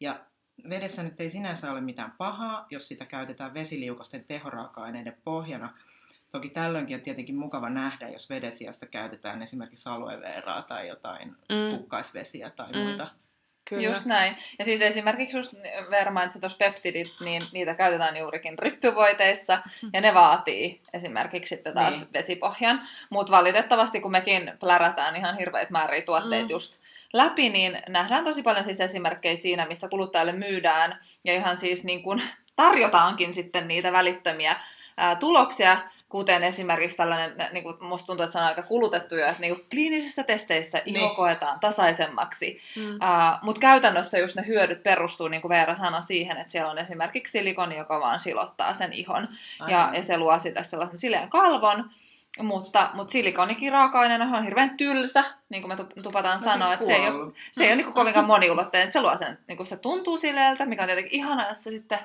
Ja 0.00 0.20
vedessä 0.68 1.02
nyt 1.02 1.20
ei 1.20 1.30
sinänsä 1.30 1.72
ole 1.72 1.80
mitään 1.80 2.14
pahaa, 2.18 2.66
jos 2.70 2.88
sitä 2.88 3.04
käytetään 3.04 3.54
vesiliukosten 3.54 4.24
tehoraaka-aineiden 4.24 5.16
pohjana, 5.24 5.74
Toki 6.34 6.48
tällöinkin 6.48 6.96
on 6.96 7.02
tietenkin 7.02 7.36
mukava 7.36 7.70
nähdä, 7.70 8.08
jos 8.08 8.30
vedesiasta 8.30 8.86
käytetään 8.86 9.42
esimerkiksi 9.42 9.88
aloe 9.88 10.20
veraa 10.20 10.62
tai 10.62 10.88
jotain 10.88 11.28
mm. 11.28 11.78
kukkaisvesiä 11.78 12.50
tai 12.50 12.72
mm. 12.72 12.78
muita. 12.78 13.08
Kyllä. 13.64 13.82
Just 13.82 14.06
näin. 14.06 14.36
Ja 14.58 14.64
siis 14.64 14.80
esimerkiksi 14.80 15.36
just 15.36 15.54
Veera 15.90 16.10
mainitsi 16.10 16.40
tuossa 16.40 16.58
peptidit, 16.58 17.08
niin 17.20 17.42
niitä 17.52 17.74
käytetään 17.74 18.16
juurikin 18.16 18.58
ryppyvoiteissa, 18.58 19.62
ja 19.92 20.00
ne 20.00 20.14
vaatii 20.14 20.80
esimerkiksi 20.92 21.54
sitten 21.54 21.74
taas 21.74 22.00
niin. 22.00 22.12
vesipohjan. 22.12 22.80
Mutta 23.10 23.32
valitettavasti, 23.32 24.00
kun 24.00 24.10
mekin 24.10 24.52
plärätään 24.60 25.16
ihan 25.16 25.38
hirveitä 25.38 25.72
määriä 25.72 26.02
tuotteita 26.02 26.46
mm. 26.46 26.50
just 26.50 26.80
läpi, 27.12 27.48
niin 27.48 27.82
nähdään 27.88 28.24
tosi 28.24 28.42
paljon 28.42 28.64
siis 28.64 28.80
esimerkkejä 28.80 29.36
siinä, 29.36 29.66
missä 29.66 29.88
kuluttajalle 29.88 30.32
myydään, 30.32 31.00
ja 31.24 31.34
ihan 31.34 31.56
siis 31.56 31.84
niin 31.84 32.02
kuin 32.02 32.22
tarjotaankin 32.56 33.32
sitten 33.32 33.68
niitä 33.68 33.92
välittömiä 33.92 34.56
ää, 34.96 35.16
tuloksia, 35.16 35.78
kuten 36.14 36.44
esimerkiksi 36.44 36.96
tällainen, 36.96 37.36
niin 37.52 37.62
kuin 37.62 37.76
musta 37.80 38.06
tuntuu, 38.06 38.24
että 38.24 38.32
se 38.32 38.38
on 38.38 38.44
aika 38.44 38.62
kulutettu 38.62 39.16
jo, 39.16 39.26
että 39.26 39.40
niin 39.40 39.54
kuin 39.56 39.66
kliinisissä 39.70 40.22
testeissä 40.22 40.82
iho 40.84 41.06
niin. 41.06 41.16
koetaan 41.16 41.60
tasaisemmaksi. 41.60 42.60
Mm. 42.76 42.82
Uh, 42.82 42.98
Mutta 43.42 43.60
käytännössä 43.60 44.18
just 44.18 44.36
ne 44.36 44.46
hyödyt 44.46 44.82
perustuu, 44.82 45.28
niin 45.28 45.42
kuin 45.42 45.48
Veera 45.48 45.74
sanoi, 45.74 46.02
siihen, 46.02 46.36
että 46.36 46.52
siellä 46.52 46.70
on 46.70 46.78
esimerkiksi 46.78 47.30
silikoni, 47.30 47.76
joka 47.76 48.00
vaan 48.00 48.20
silottaa 48.20 48.74
sen 48.74 48.92
ihon. 48.92 49.28
Ja, 49.68 49.90
ja 49.92 50.02
se 50.02 50.18
luo 50.18 50.38
sille 50.38 50.64
sellaisen 50.64 50.98
sileän 50.98 51.30
kalvon. 51.30 51.90
mutta, 52.42 52.90
mutta 52.94 53.12
silikonikin 53.12 53.72
raaka-aineena 53.72 54.36
on 54.36 54.44
hirveän 54.44 54.76
tylsä, 54.76 55.24
niin 55.48 55.62
kuin 55.62 55.78
me 55.96 56.02
tupataan 56.02 56.42
no 56.42 56.50
sanoa, 56.50 56.68
siis 56.68 56.80
että 56.80 56.86
se 56.86 56.94
ei 56.94 57.08
ole, 57.08 57.32
se 57.52 57.64
ei 57.64 57.68
ole 57.68 57.76
niin 57.76 57.84
kuin 57.84 57.94
kovinkaan 57.94 58.26
moniulotteinen. 58.26 58.92
Se 58.92 59.00
luo 59.00 59.18
sen, 59.18 59.38
niin 59.48 59.56
kuin 59.56 59.66
se 59.66 59.76
tuntuu 59.76 60.18
sileeltä, 60.18 60.66
mikä 60.66 60.82
on 60.82 60.86
tietenkin 60.86 61.14
ihana, 61.14 61.48
jos 61.48 61.64
se 61.64 61.70
sitten 61.70 61.98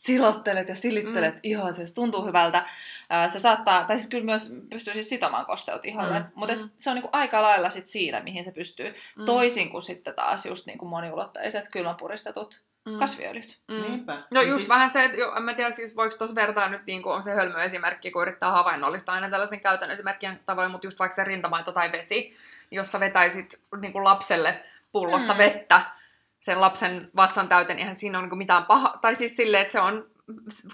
silottelet 0.00 0.68
ja 0.68 0.74
silittelet 0.74 1.34
mm. 1.34 1.40
ihoa, 1.42 1.72
se 1.72 1.94
tuntuu 1.94 2.24
hyvältä. 2.24 2.64
Se 3.28 3.40
saattaa, 3.40 3.84
tai 3.84 3.96
siis 3.96 4.08
kyllä 4.08 4.24
myös 4.24 4.52
pystyy 4.70 4.92
siis 4.92 5.08
sitomaan 5.08 5.46
kosteut 5.46 5.84
iholle, 5.84 6.18
mm. 6.18 6.24
mutta 6.34 6.54
mm. 6.54 6.70
se 6.78 6.90
on 6.90 6.96
niinku 6.96 7.08
aika 7.12 7.42
lailla 7.42 7.70
sit 7.70 7.86
siinä, 7.86 8.20
mihin 8.20 8.44
se 8.44 8.52
pystyy. 8.52 8.94
Mm. 9.16 9.24
Toisin 9.24 9.70
kuin 9.70 9.82
sitten 9.82 10.14
taas 10.14 10.46
just 10.46 10.66
niinku 10.66 10.84
moniulotteiset 10.84 11.68
kylmäpuristetut 11.72 12.62
mm. 12.84 12.98
kasviöljyt. 12.98 13.58
Mm. 13.68 13.82
Niinpä. 13.82 14.22
No 14.30 14.42
just 14.42 14.56
siis... 14.56 14.68
vähän 14.68 14.90
se, 14.90 15.04
että 15.04 15.18
jo, 15.18 15.34
en 15.36 15.42
mä 15.42 15.54
tiedä 15.54 15.70
siis 15.70 15.96
voiko 15.96 16.16
tuossa 16.18 16.34
vertaa 16.34 16.68
nyt, 16.68 16.86
niin 16.86 17.02
kuin 17.02 17.14
on 17.14 17.22
se 17.22 17.34
hölmö 17.34 17.62
esimerkki, 17.62 18.10
kun 18.10 18.22
yrittää 18.22 18.50
havainnollistaa 18.50 19.14
aina 19.14 19.30
tällaisen 19.30 19.60
käytön 19.60 19.90
esimerkkien 19.90 20.40
tavoin, 20.46 20.70
mutta 20.70 20.86
just 20.86 20.98
vaikka 20.98 21.14
se 21.14 21.24
rintamaito 21.24 21.72
tai 21.72 21.92
vesi, 21.92 22.30
jossa 22.70 23.00
vetäisit 23.00 23.60
niin 23.80 23.92
kuin 23.92 24.04
lapselle 24.04 24.64
pullosta 24.92 25.32
mm. 25.32 25.38
vettä, 25.38 25.82
sen 26.40 26.60
lapsen 26.60 27.08
vatsan 27.16 27.48
täyteen, 27.48 27.78
eihän 27.78 27.94
siinä 27.94 28.18
ole 28.18 28.28
niin 28.28 28.38
mitään 28.38 28.64
paha, 28.64 28.98
tai 29.00 29.14
siis 29.14 29.36
silleen, 29.36 29.60
että 29.60 29.72
se 29.72 29.80
on 29.80 30.10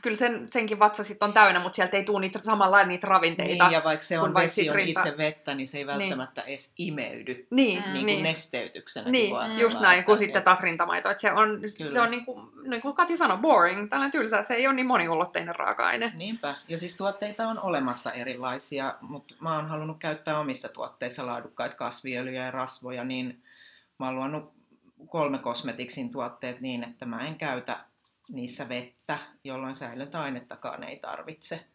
kyllä 0.02 0.16
sen, 0.16 0.50
senkin 0.50 0.78
vatsa 0.78 1.04
sitten 1.04 1.26
on 1.26 1.32
täynnä, 1.32 1.60
mutta 1.60 1.76
sieltä 1.76 1.96
ei 1.96 2.04
tule 2.04 2.20
niitä, 2.20 2.38
samalla 2.38 2.84
niitä 2.84 3.06
ravinteita. 3.06 3.64
Niin, 3.64 3.72
ja 3.72 3.84
vaikka 3.84 4.06
se 4.06 4.18
on 4.18 4.34
vesi 4.34 4.70
on 4.70 4.76
rinta... 4.76 5.00
itse 5.00 5.18
vettä, 5.18 5.54
niin 5.54 5.68
se 5.68 5.78
ei 5.78 5.84
niin. 5.84 5.98
välttämättä 5.98 6.40
niin. 6.40 6.48
edes 6.48 6.72
imeydy 6.78 7.46
niin, 7.50 7.84
niin, 7.92 8.06
niin. 8.06 8.22
nesteytyksenä. 8.22 9.10
Niin, 9.10 9.34
mm. 9.36 9.58
just 9.58 9.80
näin, 9.80 10.04
kuin 10.04 10.18
sitten 10.18 10.42
taas 10.42 10.60
rintamaito. 10.60 11.10
Että 11.10 11.20
se 11.20 11.32
on, 11.32 11.60
se 11.66 12.00
on 12.00 12.10
niin 12.10 12.24
kuin, 12.24 12.48
niin 12.70 12.82
kuin 12.82 12.94
Kati 12.94 13.16
sanoi, 13.16 13.38
boring, 13.38 13.88
tällainen 13.88 14.12
tylsä, 14.12 14.42
se 14.42 14.54
ei 14.54 14.66
ole 14.66 14.74
niin 14.74 14.86
moniulotteinen 14.86 15.56
raaka-aine. 15.56 16.12
Niinpä, 16.18 16.54
ja 16.68 16.78
siis 16.78 16.96
tuotteita 16.96 17.48
on 17.48 17.60
olemassa 17.60 18.12
erilaisia, 18.12 18.94
mutta 19.00 19.34
mä 19.40 19.56
oon 19.56 19.66
halunnut 19.66 19.98
käyttää 19.98 20.38
omissa 20.38 20.68
tuotteissa 20.68 21.26
laadukkaita 21.26 21.76
kasviöljyjä 21.76 22.44
ja 22.44 22.50
rasvoja, 22.50 23.04
niin 23.04 23.42
mä 23.98 24.06
oon 24.06 24.16
luonut 24.16 24.56
kolme 25.08 25.38
kosmetiksin 25.38 26.10
tuotteet 26.10 26.60
niin, 26.60 26.84
että 26.84 27.06
mä 27.06 27.26
en 27.26 27.34
käytä 27.34 27.84
niissä 28.28 28.68
vettä, 28.68 29.18
jolloin 29.44 29.74
säilöntäainettakaan 29.74 30.84
ei 30.84 30.96
tarvitse. 30.96 31.66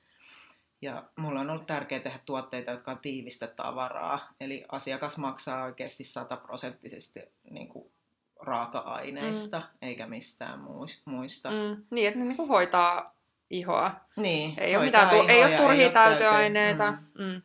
Ja 0.82 1.04
mulla 1.16 1.40
on 1.40 1.50
ollut 1.50 1.68
tärkeää 1.68 2.02
tehdä 2.02 2.20
tuotteita, 2.26 2.72
jotka 2.72 2.92
on 2.92 3.00
tiivistä 3.00 3.48
tavaraa. 3.48 4.34
Eli 4.40 4.66
asiakas 4.72 5.18
maksaa 5.18 5.64
oikeasti 5.64 6.04
sataprosenttisesti 6.04 7.20
niin 7.50 7.68
kuin 7.70 7.92
raaka-aineista, 8.40 9.60
mm. 9.60 9.78
eikä 9.82 10.08
mistään 10.08 10.60
muista. 11.06 11.50
Mm. 11.50 11.84
Niin, 11.92 12.08
että 12.08 12.20
ne 12.20 12.26
niin 12.26 12.38
kuin 12.38 12.50
hoitaa 12.50 13.16
ihoa. 13.50 13.92
Niin, 14.16 14.54
ei 14.60 14.76
ole, 14.76 14.86
mitään, 14.86 15.10
tu- 15.10 15.28
ei 15.28 15.44
ole 15.46 15.58
turhia 15.58 15.90
täyteaineita. 15.90 16.92
Mm. 16.92 17.24
Mm. 17.24 17.42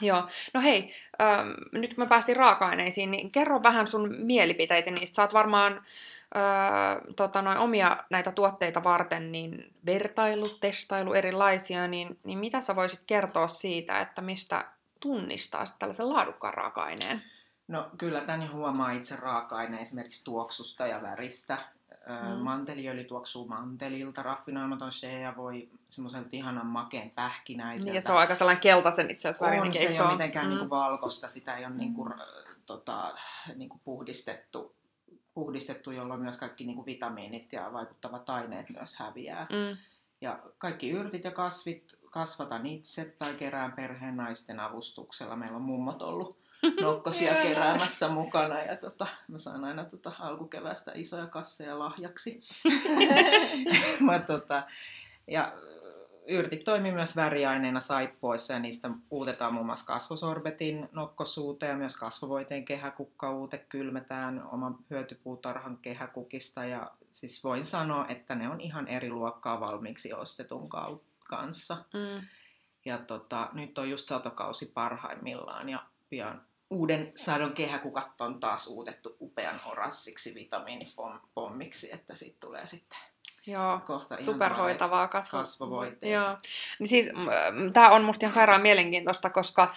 Joo. 0.00 0.28
No 0.54 0.60
hei, 0.60 0.92
ähm, 1.20 1.48
nyt 1.72 1.94
kun 1.94 2.04
me 2.04 2.08
päästiin 2.08 2.36
raaka-aineisiin, 2.36 3.10
niin 3.10 3.30
kerro 3.30 3.62
vähän 3.62 3.86
sun 3.86 4.14
mielipiteitä 4.18 4.90
niistä. 4.90 5.22
Oot 5.22 5.34
varmaan 5.34 5.72
öö, 5.72 7.12
tota, 7.16 7.42
noin 7.42 7.58
omia 7.58 7.96
näitä 8.10 8.32
tuotteita 8.32 8.84
varten 8.84 9.32
niin 9.32 9.72
vertailu, 9.86 10.48
testailu 10.48 11.12
erilaisia, 11.12 11.88
niin, 11.88 12.18
niin 12.24 12.38
mitä 12.38 12.60
sä 12.60 12.76
voisit 12.76 13.02
kertoa 13.06 13.48
siitä, 13.48 14.00
että 14.00 14.22
mistä 14.22 14.64
tunnistaa 15.00 15.64
tällaisen 15.78 16.08
laadukkaan 16.08 16.54
raaka-aineen? 16.54 17.22
No 17.68 17.90
kyllä 17.98 18.20
tämän 18.20 18.52
huomaa 18.52 18.90
itse 18.90 19.16
raaka-aineen 19.16 19.82
esimerkiksi 19.82 20.24
tuoksusta 20.24 20.86
ja 20.86 21.02
väristä. 21.02 21.58
Mm. 22.06 22.38
Manteliöljy 22.38 23.04
tuoksuu 23.04 23.48
mantelilta, 23.48 24.22
raffinoimaton 24.22 24.92
shea 24.92 25.36
voi 25.36 25.70
semmoiselta 25.90 26.28
ihanan 26.32 26.66
makeen 26.66 27.10
pähkinäiseltä. 27.10 27.90
Niin, 27.90 27.94
ja 27.94 28.02
se 28.02 28.12
on 28.12 28.18
aika 28.18 28.34
sellainen 28.34 28.62
keltaisen 28.62 29.10
itse 29.10 29.28
asiassa 29.28 29.46
värinen. 29.46 29.66
On, 29.66 29.74
se 29.74 29.80
ei 29.80 30.00
ole 30.00 30.12
mitenkään 30.12 30.46
mm. 30.46 30.50
niinku 30.50 30.70
valkoista, 30.70 31.28
sitä 31.28 31.56
ei 31.56 31.64
ole 31.64 31.74
niinku, 31.74 32.08
tota, 32.66 33.14
niinku 33.54 33.80
puhdistettu 33.84 34.76
puhdistettu, 35.34 35.90
jolloin 35.90 36.20
myös 36.20 36.38
kaikki 36.38 36.64
niin 36.64 36.76
kuin 36.76 36.86
vitamiinit 36.86 37.52
ja 37.52 37.72
vaikuttavat 37.72 38.30
aineet 38.30 38.70
myös 38.70 38.96
häviää. 38.96 39.46
Mm. 39.50 39.76
Ja 40.20 40.42
kaikki 40.58 40.90
yrtit 40.90 41.24
ja 41.24 41.30
kasvit 41.30 41.98
kasvatan 42.10 42.66
itse 42.66 43.16
tai 43.18 43.34
kerään 43.34 43.72
perheen 43.72 44.16
naisten 44.16 44.60
avustuksella. 44.60 45.36
Meillä 45.36 45.56
on 45.56 45.62
mummot 45.62 46.02
ollut 46.02 46.41
nokkosia 46.80 47.34
keräämässä 47.34 48.08
mukana 48.08 48.62
ja 48.62 48.76
tota, 48.76 49.06
mä 49.28 49.38
saan 49.38 49.64
aina 49.64 49.84
tota 49.84 50.12
alkukevästä 50.18 50.92
isoja 50.94 51.26
kasseja 51.26 51.78
lahjaksi. 51.78 52.42
mä, 54.06 54.18
tota, 54.18 54.62
ja 55.26 55.52
yrtit 56.26 56.64
toimii 56.64 56.92
myös 56.92 57.16
väriaineena 57.16 57.80
saippuissa 57.80 58.52
ja 58.52 58.58
niistä 58.58 58.90
uutetaan 59.10 59.54
muun 59.54 59.66
muassa 59.66 59.86
kasvosorbetin 59.86 60.88
nokkosuute 60.92 61.66
ja 61.66 61.76
myös 61.76 61.96
kasvovoiteen 61.96 62.64
kehäkukkauute 62.64 63.58
kylmetään 63.68 64.42
oman 64.52 64.78
hyötypuutarhan 64.90 65.78
kehäkukista 65.82 66.64
ja 66.64 66.90
siis 67.12 67.44
voin 67.44 67.64
sanoa, 67.64 68.06
että 68.08 68.34
ne 68.34 68.48
on 68.48 68.60
ihan 68.60 68.88
eri 68.88 69.10
luokkaa 69.10 69.60
valmiiksi 69.60 70.12
ostetun 70.12 70.68
kanssa. 71.28 71.74
Mm. 71.74 72.26
Ja 72.84 72.98
tota, 72.98 73.48
nyt 73.52 73.78
on 73.78 73.90
just 73.90 74.08
satokausi 74.08 74.70
parhaimmillaan 74.74 75.68
ja 75.68 75.82
pian 76.10 76.42
uuden 76.72 77.12
sadon 77.14 77.52
kehäkukat 77.52 78.20
on 78.20 78.40
taas 78.40 78.66
uutettu 78.66 79.16
upean 79.20 79.60
orassiksi 79.66 80.34
vitamiinipommiksi, 80.34 81.94
että 81.94 82.14
siitä 82.14 82.36
tulee 82.40 82.66
sitten 82.66 82.98
Joo, 83.46 83.80
kohta 83.86 84.16
superhoitavaa 84.16 85.08
kasvo... 85.08 85.38
kasvovoiteita. 85.38 86.06
Joo. 86.06 86.36
Niin 86.78 86.88
siis, 86.88 87.12
tämä 87.72 87.90
on 87.90 88.04
musta 88.04 88.26
ihan 88.26 88.32
sairaan 88.32 88.62
mielenkiintoista, 88.62 89.30
koska 89.30 89.62
äh, 89.62 89.70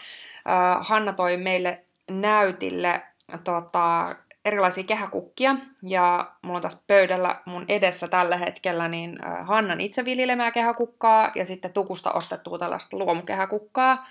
Hanna 0.79 1.13
toi 1.13 1.37
meille 1.37 1.83
näytille 2.11 3.03
tota, 3.43 4.15
erilaisia 4.45 4.83
kehäkukkia, 4.83 5.55
ja 5.83 6.31
mulla 6.41 6.57
on 6.57 6.61
tässä 6.61 6.83
pöydällä 6.87 7.41
mun 7.45 7.65
edessä 7.67 8.07
tällä 8.07 8.37
hetkellä 8.37 8.87
niin 8.87 9.25
äh, 9.25 9.47
Hannan 9.47 9.81
itse 9.81 10.05
viljelemää 10.05 10.51
kehäkukkaa, 10.51 11.31
ja 11.35 11.45
sitten 11.45 11.73
tukusta 11.73 12.11
ostettua 12.11 12.57
tällaista 12.57 12.97
luomukehäkukkaa, 12.97 13.95
mm, 13.95 14.01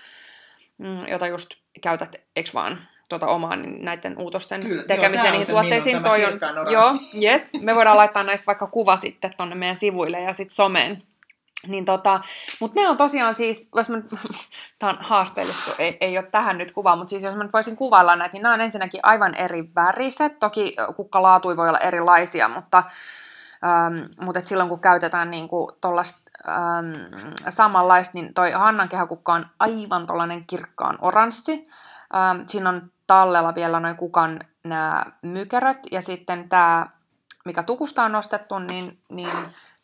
jota 1.07 1.27
just 1.27 1.49
käytät, 1.81 2.15
eks 2.35 2.53
vaan, 2.53 2.87
tuota 3.09 3.27
omaan 3.27 3.61
niin 3.61 3.85
näiden 3.85 4.17
uutosten 4.17 4.61
Kyllä, 4.61 4.83
tekemiseen 4.83 5.27
joo, 5.27 5.39
niihin 5.39 5.53
tuotteisiin. 5.53 6.03
Toi 6.03 6.25
on, 6.25 6.39
joo, 6.71 6.91
yes, 7.21 7.49
me 7.61 7.75
voidaan 7.75 7.97
laittaa 7.97 8.23
näistä 8.23 8.45
vaikka 8.45 8.67
kuva 8.67 8.97
sitten 8.97 9.33
tonne 9.37 9.55
meidän 9.55 9.75
sivuille 9.75 10.21
ja 10.21 10.33
sitten 10.33 10.55
someen. 10.55 11.03
Niin 11.67 11.85
tota, 11.85 12.21
mutta 12.59 12.79
ne 12.79 12.89
on 12.89 12.97
tosiaan 12.97 13.35
siis, 13.35 13.69
jos 13.75 13.89
mä 13.89 14.01
tää 14.79 14.89
on 14.89 14.97
haasteellista, 14.99 15.71
ei, 15.79 15.97
ei 16.01 16.17
ole 16.17 16.27
tähän 16.31 16.57
nyt 16.57 16.71
kuva, 16.71 16.95
mutta 16.95 17.09
siis 17.09 17.23
jos 17.23 17.35
mä 17.35 17.43
nyt 17.43 17.53
voisin 17.53 17.75
kuvailla 17.75 18.15
näitä, 18.15 18.33
niin 18.33 18.43
nämä 18.43 18.55
on 18.55 18.61
ensinnäkin 18.61 18.99
aivan 19.03 19.35
eri 19.35 19.69
väriset. 19.75 20.39
Toki 20.39 20.75
kukkalaatui 20.95 21.57
voi 21.57 21.69
olla 21.69 21.79
erilaisia, 21.79 22.47
mutta, 22.47 22.83
ähm, 23.63 24.05
mutta 24.21 24.39
et 24.39 24.47
silloin 24.47 24.69
kun 24.69 24.79
käytetään 24.79 25.31
niinku 25.31 25.77
tollasta 25.81 26.24
ähm, 26.47 27.33
samanlaista, 27.49 28.11
niin 28.13 28.33
toi 28.33 28.51
Hannan 28.51 28.89
kehäkukka 28.89 29.33
on 29.33 29.45
aivan 29.59 30.07
tollainen 30.07 30.43
kirkkaan 30.47 30.97
oranssi. 31.01 31.67
Ähm, 32.15 32.41
siinä 32.47 32.69
on 32.69 32.91
tallella 33.07 33.55
vielä 33.55 33.79
noin 33.79 33.97
kukan 33.97 34.39
nämä 34.63 35.05
mykeröt 35.21 35.77
ja 35.91 36.01
sitten 36.01 36.49
tämä, 36.49 36.89
mikä 37.45 37.63
tukusta 37.63 38.03
on 38.03 38.11
nostettu, 38.11 38.59
niin, 38.59 38.97
niin 39.09 39.29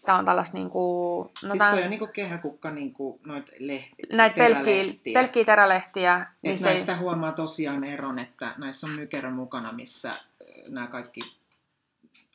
tämä 0.05 0.17
on 0.17 0.25
tällaista 0.25 0.57
niinku... 0.57 1.23
No 1.43 1.49
siis 1.49 1.63
toi 1.63 1.83
on 1.83 1.89
niinku 1.89 2.07
kehäkukka 2.07 2.71
niinku 2.71 3.19
noit 3.25 3.51
le- 3.59 3.87
Näitä 4.11 4.35
pelkkiä, 4.35 5.13
pelkkiä 5.13 5.45
terälehtiä. 5.45 6.25
niin 6.41 6.59
se 6.59 6.65
näistä 6.65 6.91
ei... 6.91 6.97
huomaa 6.97 7.31
tosiaan 7.31 7.83
eron, 7.83 8.19
että 8.19 8.53
näissä 8.57 8.87
on 8.87 8.93
mykerö 8.93 9.29
mukana, 9.29 9.71
missä 9.71 10.11
nämä 10.67 10.87
kaikki 10.87 11.21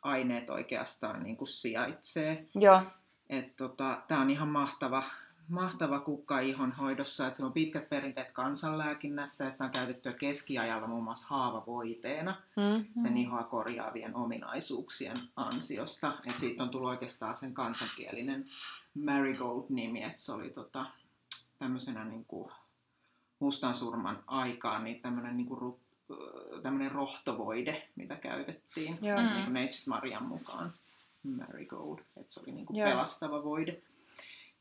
aineet 0.03 0.51
oikeastaan 0.51 1.23
niinku 1.23 1.47
sijaitsee. 1.47 2.45
Joo. 2.55 2.83
Tota, 3.57 4.03
tämä 4.09 4.21
on 4.21 4.31
ihan 4.31 4.49
mahtava, 4.49 5.05
mahtava 5.49 6.01
kukka 6.01 6.41
ihon 6.41 6.73
hoidossa, 6.73 7.27
että 7.27 7.37
se 7.37 7.45
on 7.45 7.53
pitkät 7.53 7.89
perinteet 7.89 8.31
kansanlääkinnässä 8.33 9.45
ja 9.45 9.51
sitä 9.51 9.65
on 9.65 9.71
käytetty 9.71 10.13
keskiajalla 10.13 10.87
muun 10.87 11.05
muassa 11.05 11.27
haavavoiteena 11.29 12.37
mm-hmm. 12.57 13.03
sen 13.03 13.17
ihoa 13.17 13.45
korjaavien 13.45 14.17
ominaisuuksien 14.17 15.17
ansiosta. 15.37 16.13
Että 16.27 16.41
siitä 16.41 16.63
on 16.63 16.69
tullut 16.69 16.91
oikeastaan 16.91 17.37
sen 17.37 17.55
kansankielinen 17.55 18.47
marigold-nimi, 18.95 20.03
että 20.03 20.23
se 20.23 20.33
oli 20.33 20.51
tota, 20.51 20.87
tämmöisenä 21.59 22.05
niin 22.05 22.25
kuin 22.25 22.53
mustan 23.39 23.75
surman 23.75 24.25
aikaan 24.27 24.85
niin 24.85 25.01
tämmöinen 25.01 25.37
niin 25.37 25.47
kuin, 25.47 25.77
tämmöinen 26.63 26.93
rohtovoide, 26.93 27.89
mitä 27.97 28.17
käytettiin 28.17 28.99
Joo. 29.03 29.21
niin 29.21 29.45
kuin 29.45 29.53
Neitsyt 29.53 29.87
Marian 29.87 30.25
mukaan. 30.25 30.73
Marigold, 31.29 31.99
että 31.99 32.33
se 32.33 32.41
oli 32.41 32.53
niin 32.53 32.67
kuin 32.67 32.85
pelastava 32.85 33.45
voide 33.45 33.83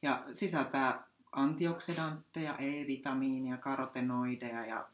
ja 0.02 0.24
sisältää 0.34 1.04
antioksidantteja, 1.32 2.58
E-vitamiinia, 2.58 3.58
karotenoideja 3.58 4.66
ja 4.66 4.88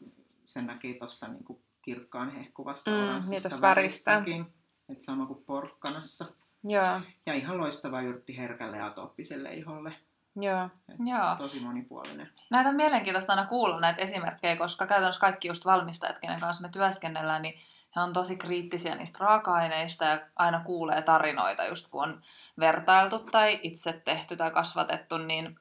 sen 0.43 0.65
näkee 0.65 0.93
tuosta 0.93 1.27
niin 1.27 1.61
kirkkaan 1.81 2.31
hehkuvasta 2.31 2.91
mm, 2.91 2.97
oranssista 2.97 3.61
väristäkin. 3.61 4.45
Että 4.89 5.05
sama 5.05 5.25
kuin 5.25 5.43
porkkanassa. 5.45 6.25
Ja. 6.69 7.01
Ja 7.25 7.33
ihan 7.33 7.57
loistava 7.57 8.01
yrtti 8.01 8.37
herkälle 8.37 8.77
ja 8.77 8.85
atooppiselle 8.85 9.53
iholle. 9.53 9.93
Joo. 10.35 10.69
Joo. 11.05 11.35
Tosi 11.37 11.59
monipuolinen. 11.59 12.29
Näitä 12.49 12.69
on 12.69 12.75
mielenkiintoista 12.75 13.33
aina 13.33 13.45
kuulla 13.45 13.79
näitä 13.79 14.01
esimerkkejä, 14.01 14.55
koska 14.55 14.87
käytännössä 14.87 15.21
kaikki 15.21 15.47
just 15.47 15.65
valmistajat, 15.65 16.19
kenen 16.19 16.39
kanssa 16.39 16.67
me 16.67 16.69
työskennellään, 16.73 17.41
niin 17.41 17.59
he 17.95 18.01
on 18.01 18.13
tosi 18.13 18.35
kriittisiä 18.35 18.95
niistä 18.95 19.17
raaka-aineista 19.21 20.05
ja 20.05 20.19
aina 20.35 20.61
kuulee 20.65 21.01
tarinoita, 21.01 21.65
just 21.65 21.87
kun 21.87 22.03
on 22.03 22.21
vertailtu 22.59 23.19
tai 23.19 23.59
itse 23.63 24.01
tehty 24.05 24.37
tai 24.37 24.51
kasvatettu, 24.51 25.17
niin 25.17 25.59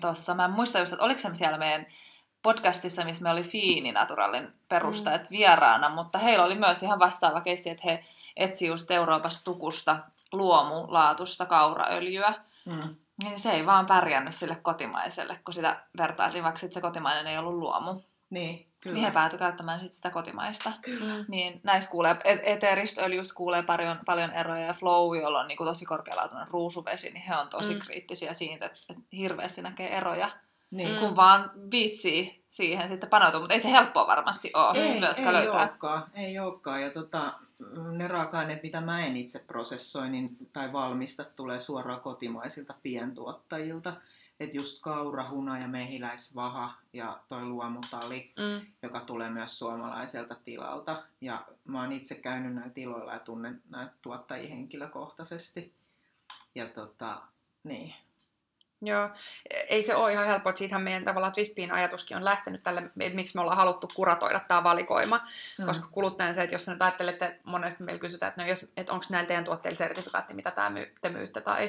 tuossa 0.00 0.34
mä 0.34 0.44
en 0.44 0.50
muista 0.50 0.78
just, 0.78 0.92
että 0.92 1.04
oliko 1.04 1.20
se 1.20 1.34
siellä 1.34 1.58
meidän 1.58 1.86
podcastissa, 2.42 3.04
missä 3.04 3.22
me 3.22 3.30
oli 3.30 3.42
Fiini 3.42 3.92
Naturalin 3.92 4.48
perustajat 4.68 5.22
mm. 5.22 5.30
vieraana, 5.30 5.88
mutta 5.88 6.18
heillä 6.18 6.44
oli 6.44 6.54
myös 6.54 6.82
ihan 6.82 6.98
vastaava 6.98 7.40
keissi, 7.40 7.70
että 7.70 7.82
he 7.84 8.04
etsi 8.36 8.66
just 8.66 8.90
Euroopasta 8.90 9.44
tukusta 9.44 9.96
luomulaatusta 10.32 11.46
kauraöljyä. 11.46 12.34
Mm. 12.64 12.96
Niin 13.22 13.38
se 13.38 13.52
ei 13.52 13.66
vaan 13.66 13.86
pärjännyt 13.86 14.34
sille 14.34 14.56
kotimaiselle, 14.56 15.40
kun 15.44 15.54
sitä 15.54 15.76
vertailtiin, 15.96 16.44
vaikka 16.44 16.58
se 16.58 16.80
kotimainen 16.80 17.26
ei 17.26 17.38
ollut 17.38 17.54
luomu. 17.54 18.00
Niin, 18.30 18.66
kyllä. 18.84 18.94
Niin 18.94 19.04
he 19.04 19.10
päätyi 19.10 19.38
käyttämään 19.38 19.80
sit 19.80 19.92
sitä 19.92 20.10
kotimaista. 20.10 20.72
Kyllä. 20.82 21.24
Niin 21.28 21.60
näistä 21.62 21.90
kuulee, 21.90 22.16
eteeristä 22.24 23.02
öljystä 23.02 23.34
kuulee 23.34 23.62
paljon, 23.62 24.00
paljon 24.06 24.30
eroja, 24.30 24.66
ja 24.66 24.72
Flow, 24.72 25.16
jolla 25.16 25.40
on 25.40 25.48
niin 25.48 25.58
kuin 25.58 25.68
tosi 25.68 25.84
korkealaatuinen 25.84 26.48
ruusuvesi, 26.48 27.10
niin 27.10 27.22
he 27.22 27.36
on 27.36 27.48
tosi 27.48 27.74
mm. 27.74 27.80
kriittisiä 27.80 28.34
siitä, 28.34 28.66
että, 28.66 28.80
että 28.88 29.02
hirveästi 29.12 29.62
näkee 29.62 29.96
eroja. 29.96 30.30
Niin. 30.70 30.98
Kun 30.98 31.16
vaan 31.16 31.50
viitsii 31.70 32.44
siihen 32.50 32.88
sitten 32.88 33.08
paneutua, 33.08 33.40
mutta 33.40 33.54
ei 33.54 33.60
se 33.60 33.70
helppoa 33.70 34.06
varmasti 34.06 34.50
ole 34.54 34.78
ei, 34.78 35.00
myöskään 35.00 35.28
ei 35.28 35.42
löytää. 35.42 35.60
Olekaan, 35.60 36.04
ei 36.14 36.38
olekaan, 36.38 36.82
ja 36.82 36.90
tota, 36.90 37.32
ne 37.92 38.08
raaka-aineet, 38.08 38.62
mitä 38.62 38.80
mä 38.80 39.06
en 39.06 39.16
itse 39.16 39.38
prosessoi 39.38 40.10
niin, 40.10 40.36
tai 40.52 40.72
valmista, 40.72 41.24
tulee 41.24 41.60
suoraan 41.60 42.00
kotimaisilta 42.00 42.74
pientuottajilta. 42.82 43.92
Että 44.40 44.56
just 44.56 44.82
kaura, 44.82 45.30
huna 45.30 45.58
ja 45.58 45.68
mehiläisvaha 45.68 46.74
ja 46.92 47.20
toi 47.28 47.44
luomutali, 47.44 48.32
mm. 48.36 48.66
joka 48.82 49.00
tulee 49.00 49.30
myös 49.30 49.58
suomalaiselta 49.58 50.34
tilalta. 50.44 51.02
Ja 51.20 51.46
mä 51.64 51.80
oon 51.80 51.92
itse 51.92 52.14
käynyt 52.14 52.54
näillä 52.54 52.72
tiloilla 52.72 53.12
ja 53.12 53.18
tunnen 53.18 53.62
näitä 53.70 53.92
tuottajia 54.02 54.48
henkilökohtaisesti. 54.48 55.74
Ja 56.54 56.68
tota, 56.68 57.22
niin, 57.64 57.94
Joo, 58.86 59.10
ei 59.68 59.82
se 59.82 59.94
ole 59.94 60.12
ihan 60.12 60.26
helppoa, 60.26 60.50
että 60.50 60.58
siitähän 60.58 60.82
meidän 60.82 61.04
tavallaan 61.04 61.32
Twistbean 61.32 61.72
ajatuskin 61.72 62.16
on 62.16 62.24
lähtenyt 62.24 62.62
tälle, 62.62 62.80
että 62.80 63.16
miksi 63.16 63.34
me 63.34 63.40
ollaan 63.40 63.56
haluttu 63.56 63.88
kuratoida 63.94 64.40
tämä 64.40 64.64
valikoima, 64.64 65.20
mm. 65.58 65.66
koska 65.66 65.88
kuluttajan 65.92 66.34
se, 66.34 66.42
että 66.42 66.54
jos 66.54 66.68
nyt 66.68 66.82
ajattelette, 66.82 67.40
monesti 67.44 67.82
meillä 67.82 68.00
kysytään, 68.00 68.28
että, 68.28 68.42
no 68.42 68.48
jos, 68.48 68.72
että 68.76 68.92
onko 68.92 69.04
näillä 69.10 69.28
teidän 69.28 69.44
tuotteilla 69.44 69.78
sertifikaatti, 69.78 70.34
mitä 70.34 70.50
tämä 70.50 70.70
myy, 70.70 70.94
te 71.00 71.08
myytte, 71.08 71.40
tai 71.40 71.68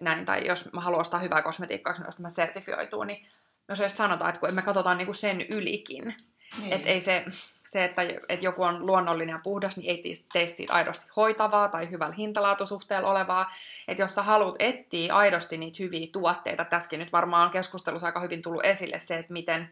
näin, 0.00 0.24
tai 0.24 0.46
jos 0.46 0.72
mä 0.72 0.80
haluan 0.80 1.00
ostaa 1.00 1.20
hyvää 1.20 1.42
kosmetiikkaa, 1.42 1.94
jos 2.06 2.18
mä 2.18 2.30
sertifioituu, 2.30 3.04
niin 3.04 3.26
jos 3.68 3.78
sanotaan, 3.94 4.28
että 4.28 4.40
kun 4.40 4.54
me 4.54 4.62
katsotaan 4.62 4.98
niinku 4.98 5.12
sen 5.12 5.40
ylikin, 5.40 6.14
niin. 6.58 6.72
että 6.72 6.88
ei 6.88 7.00
se, 7.00 7.24
se, 7.72 7.84
että, 7.84 8.02
että 8.28 8.44
joku 8.44 8.62
on 8.62 8.86
luonnollinen 8.86 9.32
ja 9.32 9.40
puhdas, 9.44 9.76
niin 9.76 9.90
ei 9.90 10.02
tee 10.32 10.46
siitä 10.46 10.72
aidosti 10.72 11.06
hoitavaa 11.16 11.68
tai 11.68 11.90
hyvällä 11.90 12.14
hintalaatusuhteella 12.14 13.10
olevaa. 13.10 13.48
Että 13.88 14.02
jos 14.02 14.14
sä 14.14 14.22
haluat 14.22 14.54
etsiä 14.58 15.14
aidosti 15.14 15.56
niitä 15.56 15.82
hyviä 15.82 16.06
tuotteita, 16.12 16.64
tässäkin 16.64 16.98
nyt 16.98 17.12
varmaan 17.12 17.44
on 17.44 17.50
keskustelussa 17.50 18.06
aika 18.06 18.20
hyvin 18.20 18.42
tullut 18.42 18.64
esille 18.64 19.00
se, 19.00 19.18
että 19.18 19.32
miten 19.32 19.70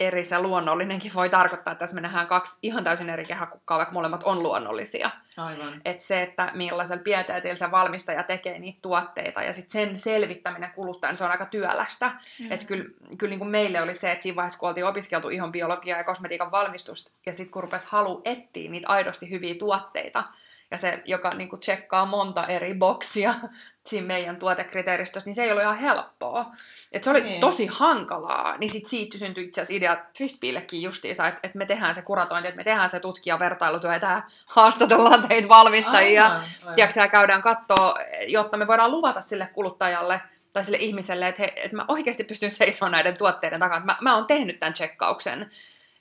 eri 0.00 0.24
se 0.24 0.38
luonnollinenkin 0.38 1.14
voi 1.14 1.30
tarkoittaa, 1.30 1.72
että 1.72 1.78
tässä 1.78 1.94
me 1.94 2.00
nähdään 2.00 2.26
kaksi 2.26 2.58
ihan 2.62 2.84
täysin 2.84 3.10
eri 3.10 3.24
kehäkukkaa, 3.24 3.78
vaikka 3.78 3.92
molemmat 3.92 4.22
on 4.22 4.42
luonnollisia. 4.42 5.10
Aivan. 5.36 5.80
Että 5.84 6.04
se, 6.04 6.22
että 6.22 6.50
millaisella 6.54 7.02
pieteetillä 7.02 7.54
se 7.54 7.70
valmistaja 7.70 8.22
tekee 8.22 8.58
niitä 8.58 8.78
tuotteita 8.82 9.42
ja 9.42 9.52
sitten 9.52 9.70
sen 9.70 9.98
selvittäminen 9.98 10.72
kuluttajan, 10.72 11.16
se 11.16 11.24
on 11.24 11.30
aika 11.30 11.46
työlästä. 11.46 12.10
Mm. 12.40 12.52
Että 12.52 12.66
kyllä, 12.66 12.84
kyllä 13.18 13.30
niin 13.30 13.38
kuin 13.38 13.50
meille 13.50 13.82
oli 13.82 13.94
se, 13.94 14.12
että 14.12 14.22
siinä 14.22 14.36
vaiheessa, 14.36 14.58
kun 14.58 14.68
oltiin 14.68 14.86
opiskeltu 14.86 15.28
ihon 15.28 15.52
biologiaa 15.52 15.98
ja 15.98 16.04
kosmetiikan 16.04 16.50
valmistusta, 16.50 17.12
ja 17.26 17.32
sitten 17.32 17.52
kun 17.52 17.62
rupesi 17.62 17.86
halu 17.90 18.22
etsiä 18.24 18.70
niitä 18.70 18.88
aidosti 18.88 19.30
hyviä 19.30 19.54
tuotteita, 19.54 20.24
ja 20.70 20.78
se, 20.78 21.02
joka 21.04 21.34
niin 21.34 21.48
kuin 21.48 21.60
tsekkaa 21.60 22.06
monta 22.06 22.46
eri 22.46 22.74
boksia 22.74 23.34
siinä 23.88 24.06
meidän 24.06 24.36
tuotekriteeristössä, 24.36 25.28
niin 25.28 25.34
se 25.34 25.44
ei 25.44 25.50
ollut 25.50 25.62
ihan 25.62 25.78
helppoa. 25.78 26.46
Et 26.92 27.04
se 27.04 27.10
oli 27.10 27.20
niin. 27.20 27.40
tosi 27.40 27.66
hankalaa, 27.66 28.56
niin 28.58 28.70
sit 28.70 28.86
siitä 28.86 29.18
syntyi 29.18 29.44
itse 29.44 29.60
asiassa 29.60 29.76
idea 29.76 29.96
Twistpillekin 30.18 30.82
justiinsa, 30.82 31.26
että, 31.26 31.40
että 31.42 31.58
me 31.58 31.66
tehdään 31.66 31.94
se 31.94 32.02
kuratointi, 32.02 32.48
että 32.48 32.56
me 32.56 32.64
tehdään 32.64 32.88
se 32.88 33.00
tutkijavertailutyö, 33.00 33.92
ja 33.92 34.00
tähän 34.00 34.22
haastatellaan 34.46 35.28
teitä 35.28 35.48
valmistajia, 35.48 36.40
aivan, 36.66 37.10
käydään 37.10 37.42
katsoa, 37.42 37.94
jotta 38.26 38.56
me 38.56 38.66
voidaan 38.66 38.90
luvata 38.90 39.20
sille 39.20 39.50
kuluttajalle, 39.52 40.20
tai 40.52 40.64
sille 40.64 40.78
ihmiselle, 40.80 41.28
että, 41.28 41.42
he, 41.42 41.52
että 41.56 41.76
mä 41.76 41.84
oikeasti 41.88 42.24
pystyn 42.24 42.50
seisomaan 42.50 42.92
näiden 42.92 43.16
tuotteiden 43.16 43.60
takana, 43.60 43.78
että 43.78 43.92
mä, 43.92 43.98
mä 44.00 44.16
oon 44.16 44.26
tehnyt 44.26 44.58
tämän 44.58 44.72
tsekkauksen. 44.72 45.50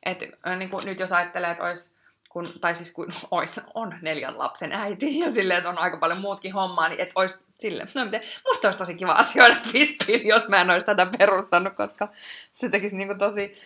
Että 0.05 0.25
niin 0.55 0.69
kuin 0.69 0.81
nyt 0.85 0.99
jos 0.99 1.11
ajattelee, 1.11 1.51
että 1.51 1.63
olisi 1.63 1.96
kun, 2.37 2.59
tai 2.61 2.75
siis 2.75 2.91
kun 2.91 3.07
ois, 3.31 3.61
on 3.73 3.93
neljän 4.01 4.37
lapsen 4.37 4.71
äiti 4.71 5.19
ja 5.19 5.31
silleen, 5.31 5.57
että 5.57 5.69
on 5.69 5.77
aika 5.77 5.97
paljon 5.97 6.21
muutkin 6.21 6.53
hommaa, 6.53 6.89
niin 6.89 7.01
että 7.01 7.13
olisi 7.15 7.43
sille, 7.55 7.87
no 7.95 8.05
miten, 8.05 8.21
musta 8.47 8.67
olisi 8.67 8.77
tosi 8.77 8.95
kiva 8.95 9.11
asioida 9.11 9.61
Fistbill, 9.71 10.25
jos 10.25 10.47
mä 10.47 10.61
en 10.61 10.69
olisi 10.69 10.85
tätä 10.85 11.07
perustanut, 11.17 11.73
koska 11.73 12.07
se 12.53 12.69
tekisi 12.69 12.97
niinku 12.97 13.15
tosi, 13.15 13.57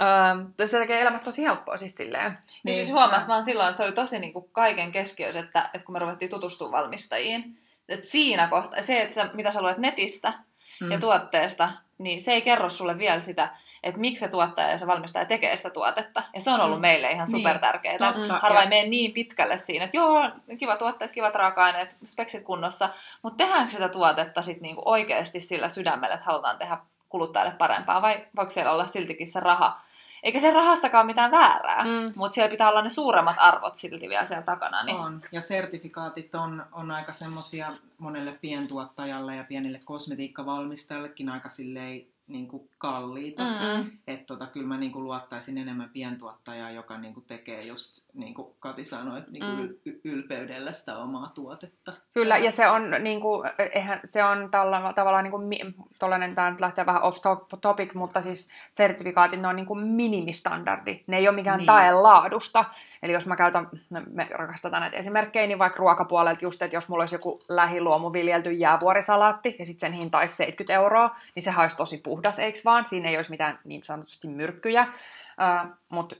ähm, 0.00 0.46
se 0.66 0.78
tekee 0.78 1.00
elämästä 1.00 1.24
tosi 1.24 1.42
helppoa 1.42 1.76
siis 1.76 1.94
silleen. 1.94 2.38
Niin, 2.62 2.76
siis 2.76 2.92
huomasin 2.92 3.28
vaan 3.28 3.44
silloin, 3.44 3.68
että 3.68 3.76
se 3.76 3.82
oli 3.82 3.92
tosi 3.92 4.18
niinku 4.18 4.48
kaiken 4.52 4.92
keskiössä, 4.92 5.40
että, 5.40 5.70
että 5.74 5.84
kun 5.84 5.92
me 5.92 5.98
ruvettiin 5.98 6.30
tutustumaan 6.30 6.82
valmistajiin, 6.82 7.58
että 7.88 8.06
siinä 8.06 8.46
kohtaa, 8.46 8.82
se, 8.82 9.02
että 9.02 9.14
sä, 9.14 9.30
mitä 9.32 9.52
sä 9.52 9.62
luet 9.62 9.78
netistä 9.78 10.32
mm. 10.80 10.90
ja 10.90 11.00
tuotteesta, 11.00 11.70
niin 11.98 12.22
se 12.22 12.32
ei 12.32 12.42
kerro 12.42 12.68
sulle 12.70 12.98
vielä 12.98 13.20
sitä, 13.20 13.48
että 13.82 14.00
miksi 14.00 14.20
se 14.20 14.28
tuottaja 14.28 14.70
ja 14.70 14.78
se 14.78 14.86
valmistaja 14.86 15.24
tekee 15.24 15.56
sitä 15.56 15.70
tuotetta. 15.70 16.22
Ja 16.34 16.40
se 16.40 16.50
on 16.50 16.60
ollut 16.60 16.78
mm. 16.78 16.82
meille 16.82 17.10
ihan 17.10 17.30
super 17.30 17.58
tärkeää. 17.58 18.12
Niin, 18.14 18.30
Harva 18.30 18.62
ei 18.62 18.68
mene 18.68 18.88
niin 18.88 19.12
pitkälle 19.12 19.58
siinä, 19.58 19.84
että 19.84 19.96
joo, 19.96 20.30
kiva 20.58 20.76
tuotteet, 20.76 21.12
kivat 21.12 21.34
raaka-aineet, 21.34 21.96
speksit 22.04 22.44
kunnossa, 22.44 22.88
mutta 23.22 23.44
tehdäänkö 23.44 23.72
sitä 23.72 23.88
tuotetta 23.88 24.42
sitten 24.42 24.62
niinku 24.62 24.82
oikeasti 24.84 25.40
sillä 25.40 25.68
sydämellä, 25.68 26.14
että 26.14 26.26
halutaan 26.26 26.58
tehdä 26.58 26.78
kuluttajalle 27.08 27.54
parempaa, 27.58 28.02
vai 28.02 28.26
voiko 28.36 28.50
siellä 28.50 28.72
olla 28.72 28.86
siltikin 28.86 29.28
se 29.28 29.40
raha? 29.40 29.80
Eikä 30.22 30.40
se 30.40 30.52
rahassakaan 30.52 31.02
ole 31.02 31.06
mitään 31.06 31.30
väärää, 31.30 31.84
mm. 31.84 32.12
mutta 32.16 32.34
siellä 32.34 32.50
pitää 32.50 32.68
olla 32.68 32.82
ne 32.82 32.90
suuremmat 32.90 33.36
arvot 33.38 33.76
silti 33.76 34.08
vielä 34.08 34.26
siellä 34.26 34.42
takana. 34.42 34.84
Niin... 34.84 34.96
On, 34.96 35.22
ja 35.32 35.40
sertifikaatit 35.40 36.34
on, 36.34 36.66
on 36.72 36.90
aika 36.90 37.12
semmoisia 37.12 37.72
monelle 37.98 38.32
pientuottajalle 38.40 39.36
ja 39.36 39.44
pienille 39.44 39.80
kosmetiikkavalmistajallekin 39.84 41.28
aika 41.28 41.48
silleen 41.48 42.06
niin 42.28 42.48
kuin 42.48 42.70
kalliita. 42.78 43.42
Mm-hmm. 43.42 43.90
Että 44.06 44.26
tota, 44.26 44.46
kyllä 44.46 44.66
mä 44.66 44.76
niin 44.76 44.92
kuin 44.92 45.04
luottaisin 45.04 45.58
enemmän 45.58 45.90
pientuottajaa, 45.90 46.70
joka 46.70 46.98
niin 46.98 47.14
kuin 47.14 47.26
tekee 47.26 47.62
just, 47.62 48.06
niin 48.14 48.34
kuin 48.34 48.54
Kati 48.60 48.86
sanoi, 48.86 49.22
niin 49.30 49.44
kuin 49.44 49.78
mm. 49.84 50.00
ylpeydellä 50.04 50.72
sitä 50.72 50.98
omaa 50.98 51.30
tuotetta. 51.34 51.92
Kyllä, 52.14 52.36
ja 52.36 52.52
se 52.52 52.68
on, 52.68 52.90
niin 53.00 53.20
kuin, 53.20 53.50
eihän, 53.72 54.00
se 54.04 54.24
on 54.24 54.50
tällä, 54.50 54.92
tavallaan, 54.94 55.24
niin 55.24 55.30
kuin, 55.30 55.74
tollainen, 55.98 56.34
tämä 56.34 56.50
nyt 56.50 56.60
lähtee 56.60 56.86
vähän 56.86 57.02
off 57.02 57.18
topic, 57.60 57.94
mutta 57.94 58.20
siis 58.20 58.50
sertifikaatit, 58.74 59.40
ne 59.40 59.48
on 59.48 59.56
niin 59.56 59.66
kuin 59.66 59.86
minimistandardi. 59.86 61.04
Ne 61.06 61.16
ei 61.16 61.28
ole 61.28 61.34
mikään 61.36 61.58
niin. 61.58 61.66
tae 61.66 61.92
laadusta. 61.92 62.64
Eli 63.02 63.12
jos 63.12 63.26
mä 63.26 63.36
käytän, 63.36 63.68
no, 63.90 64.02
me 64.12 64.28
rakastetaan 64.30 64.80
näitä 64.80 64.96
esimerkkejä, 64.96 65.46
niin 65.46 65.58
vaikka 65.58 65.78
ruokapuolelta 65.78 66.44
just, 66.44 66.62
että 66.62 66.76
jos 66.76 66.88
mulla 66.88 67.02
olisi 67.02 67.14
joku 67.14 67.42
lähiluomu 67.48 68.12
viljelty 68.12 68.52
jäävuorisalaatti, 68.52 69.56
ja 69.58 69.66
sitten 69.66 69.80
sen 69.90 69.98
hinta 69.98 70.18
olisi 70.18 70.36
70 70.36 70.72
euroa, 70.72 71.10
niin 71.34 71.42
se 71.42 71.54
olisi 71.60 71.76
tosi 71.76 71.98
puhdas 71.98 72.15
puhdas, 72.16 72.38
eikö 72.38 72.58
vaan? 72.64 72.86
Siinä 72.86 73.08
ei 73.08 73.16
olisi 73.16 73.30
mitään 73.30 73.58
niin 73.64 73.82
sanotusti 73.82 74.28
myrkkyjä, 74.28 74.82
uh, 74.82 75.70
mutta 75.88 76.16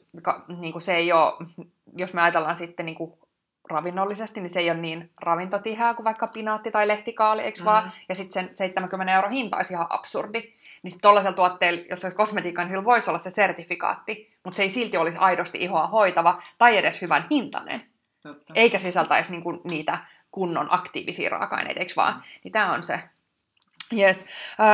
niin 0.58 0.82
se 0.82 0.94
ei 0.94 1.12
ole, 1.12 1.32
jos 1.96 2.14
me 2.14 2.22
ajatellaan 2.22 2.56
sitten 2.56 2.86
niin 2.86 2.96
kuin 2.96 3.12
ravinnollisesti, 3.70 4.40
niin 4.40 4.50
se 4.50 4.60
ei 4.60 4.70
ole 4.70 4.78
niin 4.78 5.10
ravintotihää 5.20 5.94
kuin 5.94 6.04
vaikka 6.04 6.26
pinaatti 6.26 6.70
tai 6.70 6.88
lehtikaali, 6.88 7.42
eikö 7.42 7.58
mm. 7.60 7.64
vaan? 7.64 7.90
Ja 8.08 8.14
sitten 8.14 8.32
sen 8.32 8.56
70 8.56 9.14
euro 9.14 9.28
hinta 9.28 9.56
olisi 9.56 9.72
ihan 9.72 9.86
absurdi. 9.90 10.40
Niin 10.82 10.90
sitten 10.90 11.02
tuollaisella 11.02 11.36
tuotteella, 11.36 11.84
jos 11.90 12.04
olisi 12.04 12.16
kosmetiikka, 12.16 12.62
niin 12.62 12.68
sillä 12.68 12.84
voisi 12.84 13.10
olla 13.10 13.18
se 13.18 13.30
sertifikaatti, 13.30 14.28
mutta 14.44 14.56
se 14.56 14.62
ei 14.62 14.70
silti 14.70 14.96
olisi 14.96 15.18
aidosti 15.18 15.58
ihoa 15.58 15.86
hoitava 15.86 16.38
tai 16.58 16.76
edes 16.76 17.02
hyvän 17.02 17.26
hintainen. 17.30 17.82
Totta. 18.22 18.54
Eikä 18.56 18.78
sisältäisi 18.78 19.30
niinku 19.30 19.52
niitä 19.52 19.98
kunnon 20.30 20.68
aktiivisia 20.70 21.30
raaka-aineita, 21.30 21.80
eikö 21.80 21.92
vaan? 21.96 22.14
Mm. 22.14 22.20
Niin 22.44 22.52
tämä 22.52 22.72
on 22.72 22.82
se 22.82 23.00
Yes. 23.92 24.26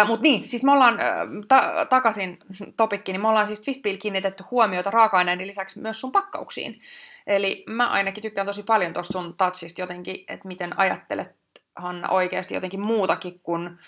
Uh, 0.03 0.09
Mutta 0.09 0.22
niin, 0.22 0.48
siis 0.48 0.64
me 0.64 0.72
ollaan 0.72 0.94
uh, 0.94 1.44
ta- 1.48 1.87
takaisin 1.90 2.38
topikkiin, 2.77 3.14
niin 3.14 3.22
me 3.22 3.29
ollaan 3.29 3.46
siis 3.46 3.61
Twistbill 3.61 3.96
kiinnitetty 3.96 4.44
huomiota 4.51 4.90
raaka-aineiden 4.90 5.46
lisäksi 5.46 5.81
myös 5.81 6.01
sun 6.01 6.12
pakkauksiin. 6.12 6.81
Eli 7.27 7.64
mä 7.66 7.88
ainakin 7.88 8.22
tykkään 8.22 8.46
tosi 8.46 8.62
paljon 8.62 8.92
tuosta 8.92 9.12
sun 9.12 9.37
touchista 9.37 9.81
jotenkin, 9.81 10.25
että 10.29 10.48
miten 10.48 10.79
ajattelet 10.79 11.37
Hanna 11.77 12.09
oikeasti 12.09 12.55
jotenkin 12.55 12.81
muutakin 12.81 13.40
kuin 13.42 13.79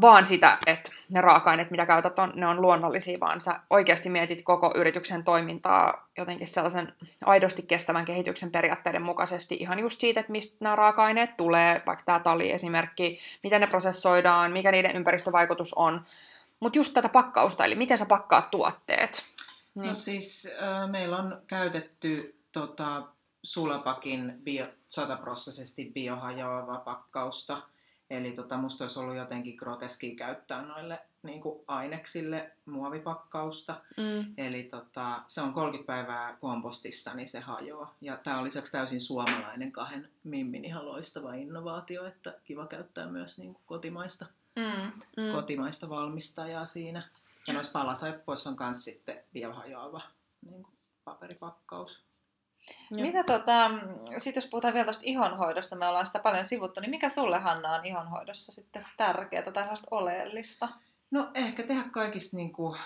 vaan 0.00 0.24
sitä, 0.24 0.58
että 0.66 0.90
ne 1.08 1.20
raaka-aineet, 1.20 1.70
mitä 1.70 1.86
käytät, 1.86 2.18
on, 2.18 2.32
ne 2.34 2.46
on 2.46 2.62
luonnollisia, 2.62 3.20
vaan 3.20 3.40
sä 3.40 3.60
oikeasti 3.70 4.10
mietit 4.10 4.42
koko 4.42 4.72
yrityksen 4.76 5.24
toimintaa 5.24 6.08
jotenkin 6.18 6.48
sellaisen 6.48 6.92
aidosti 7.24 7.62
kestävän 7.62 8.04
kehityksen 8.04 8.50
periaatteiden 8.50 9.02
mukaisesti, 9.02 9.54
ihan 9.60 9.78
just 9.78 10.00
siitä, 10.00 10.20
että 10.20 10.32
mistä 10.32 10.56
nämä 10.60 10.76
raaka-aineet 10.76 11.36
tulee, 11.36 11.82
vaikka 11.86 12.04
tämä 12.04 12.20
tali-esimerkki, 12.20 13.18
miten 13.42 13.60
ne 13.60 13.66
prosessoidaan, 13.66 14.52
mikä 14.52 14.72
niiden 14.72 14.96
ympäristövaikutus 14.96 15.74
on, 15.74 16.04
mutta 16.60 16.78
just 16.78 16.94
tätä 16.94 17.08
pakkausta, 17.08 17.64
eli 17.64 17.74
miten 17.74 17.98
sä 17.98 18.06
pakkaat 18.06 18.50
tuotteet. 18.50 19.24
Niin. 19.74 19.88
No 19.88 19.94
siis 19.94 20.52
äh, 20.62 20.90
meillä 20.90 21.16
on 21.16 21.42
käytetty 21.46 22.38
tota, 22.52 23.02
Sulapakin 23.42 24.38
bio, 24.42 24.66
sataprosessisesti 24.88 25.90
biohajoavaa 25.94 26.78
pakkausta, 26.78 27.62
Eli 28.12 28.32
tota, 28.32 28.56
musta 28.56 28.84
olisi 28.84 28.98
ollut 28.98 29.16
jotenkin 29.16 29.54
groteski 29.56 30.14
käyttää 30.14 30.62
noille 30.62 31.00
niin 31.22 31.40
kuin 31.40 31.64
aineksille 31.66 32.52
muovipakkausta. 32.64 33.80
Mm. 33.96 34.34
Eli 34.36 34.62
tota, 34.62 35.22
se 35.26 35.40
on 35.40 35.52
30 35.52 35.86
päivää 35.86 36.36
kompostissa, 36.40 37.14
niin 37.14 37.28
se 37.28 37.40
hajoaa. 37.40 37.94
Ja 38.00 38.16
tämä 38.16 38.38
on 38.38 38.44
lisäksi 38.44 38.72
täysin 38.72 39.00
suomalainen 39.00 39.72
kahden 39.72 40.08
mimmin 40.24 40.64
ihan 40.64 40.86
loistava 40.86 41.34
innovaatio, 41.34 42.06
että 42.06 42.38
kiva 42.44 42.66
käyttää 42.66 43.06
myös 43.06 43.38
niin 43.38 43.54
kuin 43.54 43.62
kotimaista, 43.66 44.26
mm. 44.56 44.92
Mm. 45.16 45.32
kotimaista 45.32 45.88
valmistajaa 45.88 46.64
siinä. 46.64 47.08
Ja 47.48 47.54
noissa 47.54 47.72
palasaipoissa 47.72 48.50
on 48.50 48.56
myös 48.60 48.84
sitten 48.84 49.24
biohajoava 49.32 50.02
niin 50.50 50.62
kuin 50.62 50.74
paperipakkaus. 51.04 52.02
Joo. 52.90 53.06
Mitä 53.06 53.24
tota, 53.24 53.70
sit 54.18 54.36
jos 54.36 54.46
puhutaan 54.46 54.74
vielä 54.74 54.84
tuosta 54.84 55.02
ihonhoidosta, 55.06 55.76
me 55.76 55.88
ollaan 55.88 56.06
sitä 56.06 56.18
paljon 56.18 56.44
sivuttu, 56.44 56.80
niin 56.80 56.90
mikä 56.90 57.08
sulle 57.08 57.38
Hanna 57.38 57.74
on 57.74 57.86
ihonhoidossa 57.86 58.52
sitten 58.52 58.86
tärkeää 58.96 59.42
tai 59.42 59.62
sellaista 59.62 59.88
oleellista? 59.90 60.68
No 61.10 61.30
ehkä 61.34 61.62
tehdä 61.62 61.84
kaikista 61.90 62.36
niin 62.36 62.52
kuin, 62.52 62.78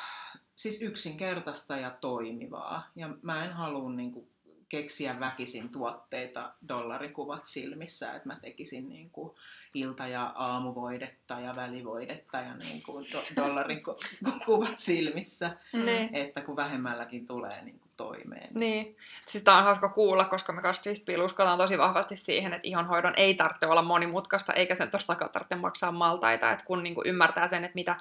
siis 0.57 0.83
yksinkertaista 0.83 1.77
ja 1.77 1.91
toimivaa. 1.91 2.91
Ja 2.97 3.09
mä 3.23 3.45
en 3.45 3.53
halua 3.53 3.91
niin 3.91 4.13
kuin, 4.13 4.29
keksiä 4.69 5.21
väkisin 5.21 5.69
tuotteita 5.69 6.53
dollarikuvat 6.69 7.47
silmissä, 7.47 8.13
että 8.13 8.29
mä 8.29 8.39
tekisin 8.43 8.89
niin 8.89 9.11
kuin, 9.11 9.37
ilta- 9.75 10.07
ja 10.07 10.33
aamuvoidetta 10.37 11.41
ja 11.41 11.53
välivoidetta 11.57 12.37
ja 12.37 12.57
niin 12.57 12.83
kuin 12.83 13.07
do- 13.07 13.37
dollarikuvat 13.43 14.79
silmissä, 14.79 15.57
mm. 15.73 16.15
että 16.15 16.41
kun 16.41 16.57
vähemmälläkin 16.57 17.27
tulee 17.27 17.63
niin 17.63 17.81
toimeen. 17.97 18.49
Niin. 18.55 18.97
Siis 19.27 19.45
tämä 19.45 19.59
on 19.59 19.65
hauska 19.65 19.89
kuulla, 19.89 20.25
koska 20.25 20.53
me 20.53 20.63
kanssa 20.63 20.83
Twistpill 20.83 21.25
uskotaan 21.25 21.59
tosi 21.59 21.79
vahvasti 21.79 22.17
siihen, 22.17 22.53
että 22.53 22.69
ihonhoidon 22.69 23.15
ei 23.17 23.35
tarvitse 23.35 23.67
olla 23.67 23.83
monimutkaista, 23.83 24.53
eikä 24.53 24.75
sen 24.75 24.91
todellakaan 24.91 25.31
tarvitse 25.31 25.57
maksaa 25.57 25.93
maltaita, 25.93 26.53
että 26.53 26.65
kun 26.65 26.83
niin 26.83 26.95
kuin 26.95 27.07
ymmärtää 27.07 27.49
sen, 27.49 27.65
että 27.65 27.75
mitä 27.75 27.97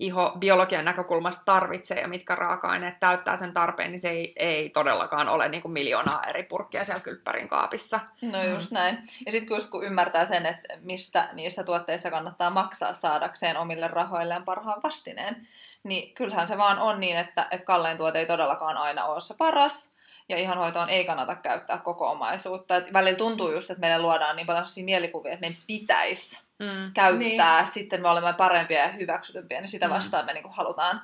iho 0.00 0.32
biologian 0.38 0.84
näkökulmasta 0.84 1.42
tarvitsee 1.44 2.00
ja 2.00 2.08
mitkä 2.08 2.34
raaka-aineet 2.34 3.00
täyttää 3.00 3.36
sen 3.36 3.52
tarpeen, 3.52 3.90
niin 3.90 3.98
se 4.00 4.10
ei, 4.10 4.32
ei 4.36 4.70
todellakaan 4.70 5.28
ole 5.28 5.48
niin 5.48 5.62
kuin 5.62 5.72
miljoonaa 5.72 6.24
eri 6.24 6.42
purkkia 6.42 6.84
siellä 6.84 7.00
kylppärin 7.00 7.48
kaapissa. 7.48 8.00
No 8.22 8.42
just 8.42 8.72
näin. 8.72 8.98
Ja 9.26 9.32
sitten 9.32 9.54
just 9.54 9.70
kun 9.70 9.84
ymmärtää 9.84 10.24
sen, 10.24 10.46
että 10.46 10.76
mistä 10.80 11.28
niissä 11.32 11.64
tuotteissa 11.64 12.10
kannattaa 12.10 12.50
maksaa 12.50 12.92
saadakseen 12.92 13.56
omille 13.56 13.88
rahoilleen 13.88 14.44
parhaan 14.44 14.82
vastineen, 14.82 15.46
niin 15.82 16.14
kyllähän 16.14 16.48
se 16.48 16.58
vaan 16.58 16.78
on 16.78 17.00
niin, 17.00 17.16
että, 17.16 17.46
että 17.50 17.66
kallein 17.66 17.98
tuote 17.98 18.18
ei 18.18 18.26
todellakaan 18.26 18.76
aina 18.76 19.04
ole 19.04 19.20
se 19.20 19.34
paras, 19.38 19.92
ja 20.28 20.36
ihonhoitoon 20.36 20.90
ei 20.90 21.04
kannata 21.04 21.34
käyttää 21.34 21.78
koko 21.78 22.10
omaisuutta. 22.10 22.76
Et 22.76 22.92
välillä 22.92 23.18
tuntuu 23.18 23.52
just, 23.52 23.70
että 23.70 23.80
meille 23.80 23.98
luodaan 23.98 24.36
niin 24.36 24.46
paljon 24.46 24.64
mielikuvia, 24.84 25.32
että 25.32 25.40
meidän 25.40 25.62
pitäisi 25.66 26.49
mm. 26.60 26.92
käyttää, 26.94 27.62
niin. 27.62 27.72
sitten 27.72 28.02
me 28.02 28.08
olemme 28.08 28.32
parempia 28.32 28.78
ja 28.78 28.88
hyväksytympiä, 28.88 29.60
niin 29.60 29.68
sitä 29.68 29.88
mm. 29.88 29.94
vastaan 29.94 30.26
me 30.26 30.32
niin 30.32 30.42
kuin 30.42 30.54
halutaan 30.54 31.02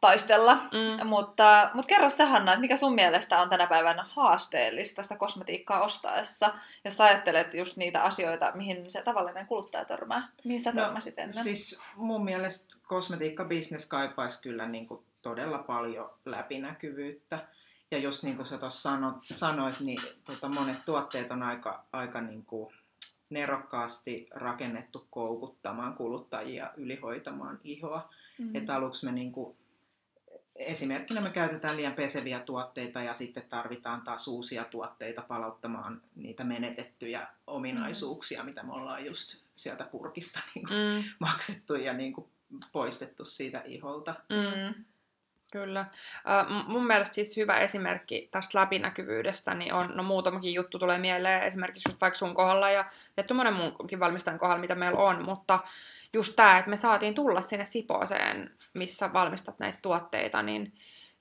taistella. 0.00 0.54
Mm. 0.54 1.06
Mutta, 1.06 1.70
mutta 1.74 1.88
kerro 1.88 2.10
sä 2.10 2.26
Hanna, 2.26 2.52
että 2.52 2.60
mikä 2.60 2.76
sun 2.76 2.94
mielestä 2.94 3.40
on 3.40 3.48
tänä 3.48 3.66
päivänä 3.66 4.04
haasteellista 4.08 5.02
sitä 5.02 5.16
kosmetiikkaa 5.16 5.80
ostaessa, 5.80 6.54
jos 6.84 7.00
ajattelet 7.00 7.54
just 7.54 7.76
niitä 7.76 8.02
asioita, 8.02 8.52
mihin 8.54 8.90
se 8.90 9.02
tavallinen 9.02 9.46
kuluttaja 9.46 9.84
törmää. 9.84 10.28
Mihin 10.44 10.60
sä 10.60 10.72
no, 10.72 10.82
törmäsit 10.82 11.18
ennen? 11.18 11.44
Siis 11.44 11.82
mun 11.96 12.24
mielestä 12.24 12.76
kosmetiikka-business 12.86 13.88
kaipaisi 13.88 14.42
kyllä 14.42 14.68
niin 14.68 14.86
kuin 14.86 15.02
todella 15.22 15.58
paljon 15.58 16.10
läpinäkyvyyttä. 16.24 17.38
Ja 17.90 17.98
jos 17.98 18.24
niin 18.24 18.36
kuin 18.36 18.46
sä 18.46 18.58
tuossa 18.58 18.90
sanoit, 18.90 19.16
sanoit, 19.34 19.80
niin 19.80 20.00
tota, 20.24 20.48
monet 20.48 20.84
tuotteet 20.84 21.30
on 21.30 21.42
aika, 21.42 21.84
aika 21.92 22.20
niin 22.20 22.44
kuin 22.44 22.74
nerokkaasti 23.30 24.26
rakennettu 24.30 25.06
koukuttamaan 25.10 25.94
kuluttajia 25.94 26.70
ylihoitamaan 26.76 27.60
ihoa. 27.64 28.10
Mm-hmm. 28.38 28.56
Että 28.56 28.74
aluksi 28.74 29.06
me 29.06 29.12
niin 29.12 29.32
kuin, 29.32 29.56
esimerkkinä 30.56 31.20
me 31.20 31.30
käytetään 31.30 31.76
liian 31.76 31.94
peseviä 31.94 32.40
tuotteita 32.40 33.00
ja 33.00 33.14
sitten 33.14 33.42
tarvitaan 33.48 34.02
taas 34.02 34.28
uusia 34.28 34.64
tuotteita 34.64 35.22
palauttamaan 35.22 36.02
niitä 36.16 36.44
menetettyjä 36.44 37.28
ominaisuuksia, 37.46 38.38
mm-hmm. 38.38 38.48
mitä 38.48 38.62
me 38.62 38.72
ollaan 38.72 39.06
just 39.06 39.36
sieltä 39.56 39.84
purkista 39.84 40.40
niin 40.54 40.66
kuin, 40.68 40.94
mm. 40.94 41.04
maksettu 41.18 41.74
ja 41.74 41.92
niin 41.92 42.12
kuin, 42.12 42.28
poistettu 42.72 43.24
siitä 43.24 43.62
iholta. 43.66 44.14
Mm. 44.28 44.84
Kyllä. 45.52 45.86
Mun 46.66 46.86
mielestä 46.86 47.14
siis 47.14 47.36
hyvä 47.36 47.58
esimerkki 47.58 48.28
tästä 48.30 48.58
läpinäkyvyydestä 48.58 49.54
niin 49.54 49.74
on, 49.74 49.90
no 49.94 50.02
muutamakin 50.02 50.54
juttu 50.54 50.78
tulee 50.78 50.98
mieleen, 50.98 51.42
esimerkiksi 51.42 51.88
just 51.88 52.00
vaikka 52.00 52.18
sun 52.18 52.34
kohdalla 52.34 52.70
ja 52.70 52.84
tietty 53.14 53.34
monen 53.34 53.54
muunkin 53.54 54.00
valmistajan 54.00 54.38
kohdalla, 54.38 54.60
mitä 54.60 54.74
meillä 54.74 54.98
on, 54.98 55.24
mutta 55.24 55.58
just 56.12 56.36
tämä, 56.36 56.58
että 56.58 56.70
me 56.70 56.76
saatiin 56.76 57.14
tulla 57.14 57.40
sinne 57.40 57.66
Sipooseen, 57.66 58.50
missä 58.74 59.12
valmistat 59.12 59.58
näitä 59.58 59.78
tuotteita, 59.82 60.42
niin, 60.42 60.72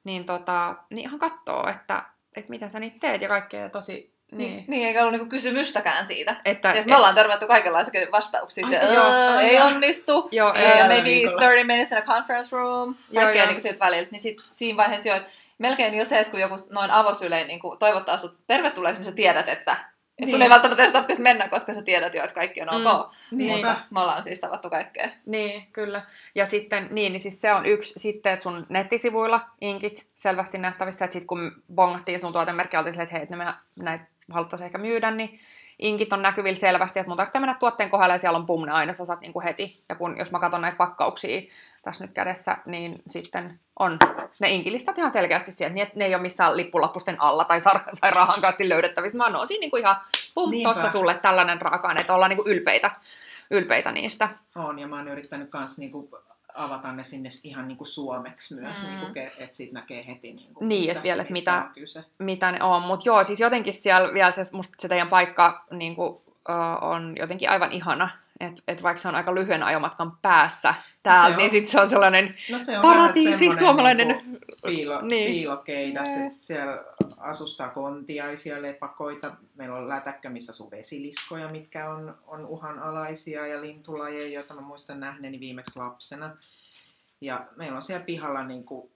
niin, 0.04 0.26
tota, 0.26 0.76
niin 0.90 1.08
ihan 1.08 1.20
katsoo, 1.20 1.68
että, 1.70 2.04
että 2.36 2.50
miten 2.50 2.72
sä 2.72 2.80
niitä 2.80 2.98
teet 3.00 3.22
ja 3.22 3.28
kaikkea 3.28 3.70
tosi 3.70 4.17
niin. 4.32 4.52
niin, 4.52 4.66
niin 4.68 4.88
eikä 4.88 5.00
ollut 5.00 5.12
niinku 5.12 5.30
kysymystäkään 5.30 6.06
siitä. 6.06 6.36
Että, 6.46 6.68
ja 6.68 6.74
me 6.74 6.80
et... 6.80 6.98
ollaan 6.98 7.16
törmätty 7.16 7.48
kaikenlaisia 7.48 8.12
vastauksia. 8.12 8.68
Se, 8.68 8.76
joo, 8.76 9.40
ei 9.40 9.62
onnistu. 9.62 10.30
Joo, 10.32 10.54
ei, 10.54 10.88
maybe 10.88 11.04
viikolla. 11.04 11.40
30 11.40 11.74
minutes 11.74 11.92
in 11.92 11.98
a 11.98 12.02
conference 12.02 12.56
room. 12.56 12.96
Kaikkea 13.16 13.46
niinku 13.46 13.62
siltä 13.62 13.80
välillä. 13.80 14.08
Niin 14.12 14.20
sit, 14.20 14.38
siinä 14.52 14.78
vaiheessa 14.78 15.10
jo, 15.10 15.16
että 15.16 15.30
melkein 15.58 15.94
jo 15.94 16.06
se, 16.06 16.20
että 16.20 16.32
kun 16.32 16.40
joku 16.40 16.56
noin 16.70 16.92
avosylein 16.92 17.48
niin 17.48 17.60
toivottaa 17.80 18.18
sut 18.18 18.38
tervetulleeksi, 18.48 19.02
niin 19.02 19.10
sä 19.10 19.16
tiedät, 19.16 19.50
että 19.50 19.72
et 19.72 20.26
niin. 20.26 20.32
sun 20.32 20.42
ei 20.42 20.50
välttämättä 20.50 20.84
edes 20.84 20.94
tarvitsisi 20.94 21.22
mennä, 21.22 21.50
koska 21.50 21.74
sä 21.74 21.82
tiedät 21.82 22.14
jo, 22.14 22.24
että 22.24 22.36
kaikki 22.36 22.62
on 22.62 22.82
mm. 22.82 22.86
ok. 22.86 23.12
Niin. 23.32 23.52
Mutta 23.52 23.82
me 23.90 24.00
ollaan 24.00 24.24
siis 24.24 24.40
tavattu 24.40 24.70
kaikkea. 24.70 25.10
Niin, 25.26 25.68
kyllä. 25.74 26.02
Ja 26.36 26.46
sitten, 26.46 26.88
niin, 26.92 27.12
niin 27.12 27.20
siis 27.20 27.42
se 27.42 27.54
on 27.54 27.66
yksi, 27.66 27.94
sitten, 27.98 28.34
että 28.34 28.44
sun 28.44 28.66
nettisivuilla 28.70 29.42
inkit 29.62 30.10
selvästi 30.16 30.58
nähtävissä, 30.58 31.06
että 31.06 31.14
sitten 31.14 31.28
kun 31.28 31.64
bongattiin 31.76 32.20
sun 32.20 32.34
tuotemerkki, 32.34 32.78
oltiin 32.78 32.94
silleen, 32.94 33.04
että 33.04 33.16
hei, 33.16 33.24
että 33.24 33.36
me 33.36 33.54
näitä 33.76 34.06
haluttaisiin 34.32 34.66
ehkä 34.66 34.78
myydä, 34.78 35.12
niin 35.12 35.40
inkit 35.80 36.14
on 36.14 36.22
näkyvillä 36.22 36.56
selvästi, 36.56 37.00
että 37.00 37.10
mun 37.10 37.18
tarvitsee 37.18 37.42
mennä 37.42 37.56
tuotteen 37.60 37.90
kohdalle 37.90 38.14
ja 38.14 38.20
siellä 38.20 38.38
on 38.38 38.46
pum, 38.46 38.66
ne 38.66 38.72
ainesosat 38.72 39.22
niin 39.22 39.34
kuin 39.34 39.44
heti. 39.44 39.84
Ja 39.90 39.96
kun, 39.96 40.18
jos 40.18 40.32
mä 40.32 40.40
katson 40.40 40.62
näitä 40.62 40.78
pakkauksia 40.78 41.42
tässä 41.82 42.06
nyt 42.06 42.14
kädessä, 42.14 42.58
niin 42.66 43.02
sitten 43.10 43.60
on 43.80 43.98
ne 44.40 44.50
inkilistat 44.50 44.98
ihan 44.98 45.12
selkeästi 45.12 45.52
siellä, 45.52 45.74
niin 45.74 45.88
ne 45.96 46.06
ei 46.06 46.16
ole 46.16 46.22
missään 46.22 46.58
lippulappusten 46.58 47.22
alla 47.22 47.46
tai 47.46 47.60
sairaanhankkaasti 47.94 48.70
löydettävissä, 48.70 49.18
vaan 49.18 49.32
ne 49.32 49.38
on 49.38 49.48
siinä 49.48 49.62
niin 49.62 49.72
kuin 49.72 49.82
ihan 49.82 49.96
pum, 50.36 50.52
tossa 50.64 50.90
sulle 50.90 51.14
tällainen 51.14 51.62
raaka-aine, 51.62 52.02
että 52.02 52.14
ollaan 52.14 52.30
niin 52.30 52.44
kuin 52.44 52.52
ylpeitä, 52.52 52.92
ylpeitä 53.52 53.92
niistä. 53.92 54.30
On, 54.56 54.80
ja 54.80 54.88
mä 54.88 54.96
oon 54.96 55.08
yrittänyt 55.08 55.50
kans 55.50 55.78
niin 55.78 55.92
kuin 55.92 56.10
avata 56.58 56.92
ne 56.92 57.04
sinne 57.04 57.30
ihan 57.44 57.68
niin 57.68 57.78
kuin 57.78 57.88
suomeksi 57.88 58.56
myös, 58.56 58.82
mm. 58.82 58.88
niin 58.88 59.00
kuin, 59.00 59.32
että 59.38 59.58
siitä 59.58 59.74
näkee 59.74 60.08
heti 60.08 60.34
niin 60.34 60.54
kuin, 60.54 60.70
Niin, 60.70 60.92
että 60.92 61.04
vielä, 61.04 61.22
että 61.22 61.34
mitä, 61.34 61.70
mitä 62.20 62.52
ne 62.52 62.64
on. 62.64 62.82
Mutta 62.82 63.10
joo, 63.10 63.24
siis 63.24 63.40
jotenkin 63.40 63.74
siellä 63.74 64.14
vielä 64.14 64.32
se, 64.32 64.44
musta 64.54 64.76
se 64.80 64.88
teidän 64.88 65.10
paikka 65.10 65.66
niin 65.72 65.96
kuin, 65.96 66.10
uh, 66.10 66.22
on 66.82 67.16
jotenkin 67.20 67.50
aivan 67.50 67.72
ihana. 67.72 68.10
Että 68.40 68.62
et 68.68 68.84
vaikka 68.84 69.02
se 69.02 69.08
on 69.08 69.16
aika 69.16 69.36
lyhyen 69.36 69.64
ajomatkan 69.64 70.18
päässä 70.22 70.74
täältä, 71.04 71.32
no 71.32 71.38
niin 71.38 71.50
sitten 71.50 71.72
se 71.72 71.82
on 71.82 71.88
sellainen 71.88 72.36
no 72.52 72.60
se 72.60 72.78
on 72.78 72.82
paratiisi 72.82 73.56
suomalainen. 73.56 74.08
Niin 74.08 74.40
piilo, 74.76 75.02
niin. 75.02 75.32
piilokeidas, 75.32 76.10
että 76.10 76.44
siellä 76.44 76.84
asustaa 77.18 77.70
kontiaisia, 77.70 78.62
lepakoita. 78.62 79.36
Meillä 79.56 79.76
on 79.76 79.90
lätäkkä, 79.90 80.30
missä 80.30 80.52
asuu 80.52 80.72
vesiliskoja, 80.72 81.50
mitkä 81.50 81.90
on, 81.90 82.18
on 82.28 82.46
uhanalaisia 82.46 83.48
ja 83.48 83.62
lintulajeja, 83.62 84.34
joita 84.34 84.54
mä 84.54 84.62
muistan 84.62 85.00
nähneeni 85.00 85.40
viimeksi 85.40 85.80
lapsena. 85.80 86.38
Ja 87.22 87.48
meillä 87.56 87.76
on 87.76 87.82
siellä 87.84 88.06
pihalla 88.06 88.44
niin 88.44 88.64
kuin 88.64 88.92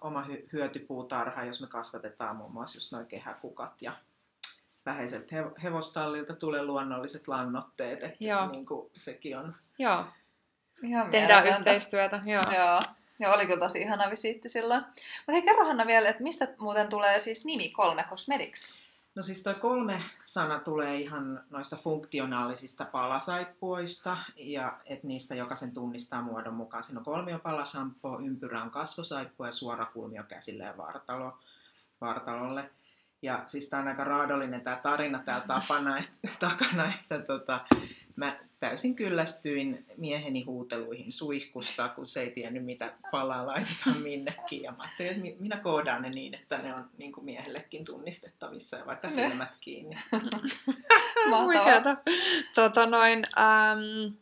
oma 0.00 0.26
hy- 0.28 0.48
hyötypuutarha, 0.52 1.44
jos 1.44 1.60
me 1.60 1.66
kasvatetaan 1.66 2.36
muun 2.36 2.52
muassa 2.52 2.76
just 2.76 2.92
noin 2.92 3.06
kehäkukat 3.06 3.82
ja 3.82 3.96
läheiseltä 4.86 5.36
he- 5.36 5.50
hevostallilta 5.62 6.34
tulee 6.34 6.62
luonnolliset 6.62 7.28
lannotteet, 7.28 8.02
että 8.02 8.24
Joo. 8.24 8.50
Niin 8.50 8.66
kuin 8.66 8.90
sekin 8.94 9.38
on. 9.38 9.54
Joo. 9.78 10.04
Ihan 10.82 11.10
Tehdään 11.10 11.46
yhteistyötä. 11.46 12.20
Joo. 12.24 12.42
Joo. 12.52 12.80
Joo, 13.18 13.34
oli 13.34 13.46
kyllä 13.46 13.60
tosi 13.60 13.80
ihana 13.80 14.10
visiitti 14.10 14.48
sillä. 14.48 14.80
Mutta 14.80 15.32
hei, 15.32 15.42
kerro 15.42 15.66
Hanna 15.66 15.86
vielä, 15.86 16.08
että 16.08 16.22
mistä 16.22 16.48
muuten 16.58 16.88
tulee 16.88 17.18
siis 17.18 17.44
nimi 17.44 17.70
Kolme 17.70 18.04
Cosmetics? 18.10 18.84
No 19.14 19.22
siis 19.22 19.42
toi 19.42 19.54
kolme 19.54 20.02
sana 20.24 20.58
tulee 20.58 20.96
ihan 20.96 21.40
noista 21.50 21.76
funktionaalisista 21.76 22.84
palasaippuista, 22.84 24.16
ja 24.36 24.78
että 24.86 25.06
niistä 25.06 25.34
jokaisen 25.34 25.74
tunnistaa 25.74 26.22
muodon 26.22 26.54
mukaan. 26.54 26.84
Siinä 26.84 27.00
on 27.00 27.04
kolmio 27.04 27.38
palasampo, 27.38 28.20
ympyrä 28.20 28.62
on 28.62 28.70
kasvosaippua 28.70 29.46
ja 29.46 29.52
suora 29.52 29.86
kulmio 29.86 30.22
käsille 30.28 30.64
ja 30.64 30.76
vartalo, 30.76 31.38
vartalolle. 32.00 32.70
Ja 33.22 33.42
siis 33.46 33.68
tämä 33.68 33.82
on 33.82 33.88
aika 33.88 34.04
raadollinen 34.04 34.60
tämä 34.60 34.76
tarina 34.76 35.18
täällä 35.18 35.46
tapana, 35.46 35.96
takana, 36.40 36.94
että 36.94 37.18
tota, 37.18 37.60
mä 38.16 38.38
täysin 38.64 38.96
kyllästyin 38.96 39.86
mieheni 39.96 40.42
huuteluihin 40.42 41.12
suihkusta, 41.12 41.88
kun 41.88 42.06
se 42.06 42.20
ei 42.20 42.30
tiennyt, 42.30 42.64
mitä 42.64 42.92
palaa 43.10 43.46
laitetaan 43.46 43.96
minnekin. 44.02 44.62
Ja 44.62 44.72
mä 44.72 44.78
ajattelin, 44.80 45.26
että 45.26 45.42
minä 45.42 45.56
koodaan 45.56 46.02
ne 46.02 46.10
niin, 46.10 46.34
että 46.34 46.58
ne 46.58 46.74
on 46.74 46.90
niin 46.98 47.12
kuin 47.12 47.24
miehellekin 47.24 47.84
tunnistettavissa 47.84 48.76
ja 48.76 48.86
vaikka 48.86 49.08
silmät 49.08 49.56
kiinni. 49.60 49.96
Mahtavaa. 51.30 51.96
Tota 52.54 52.86
noin, 52.86 53.26
ähm, 53.38 54.14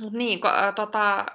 mut 0.00 0.12
niin, 0.12 0.40
ko, 0.40 0.48
äh, 0.48 0.74
tota, 0.74 1.26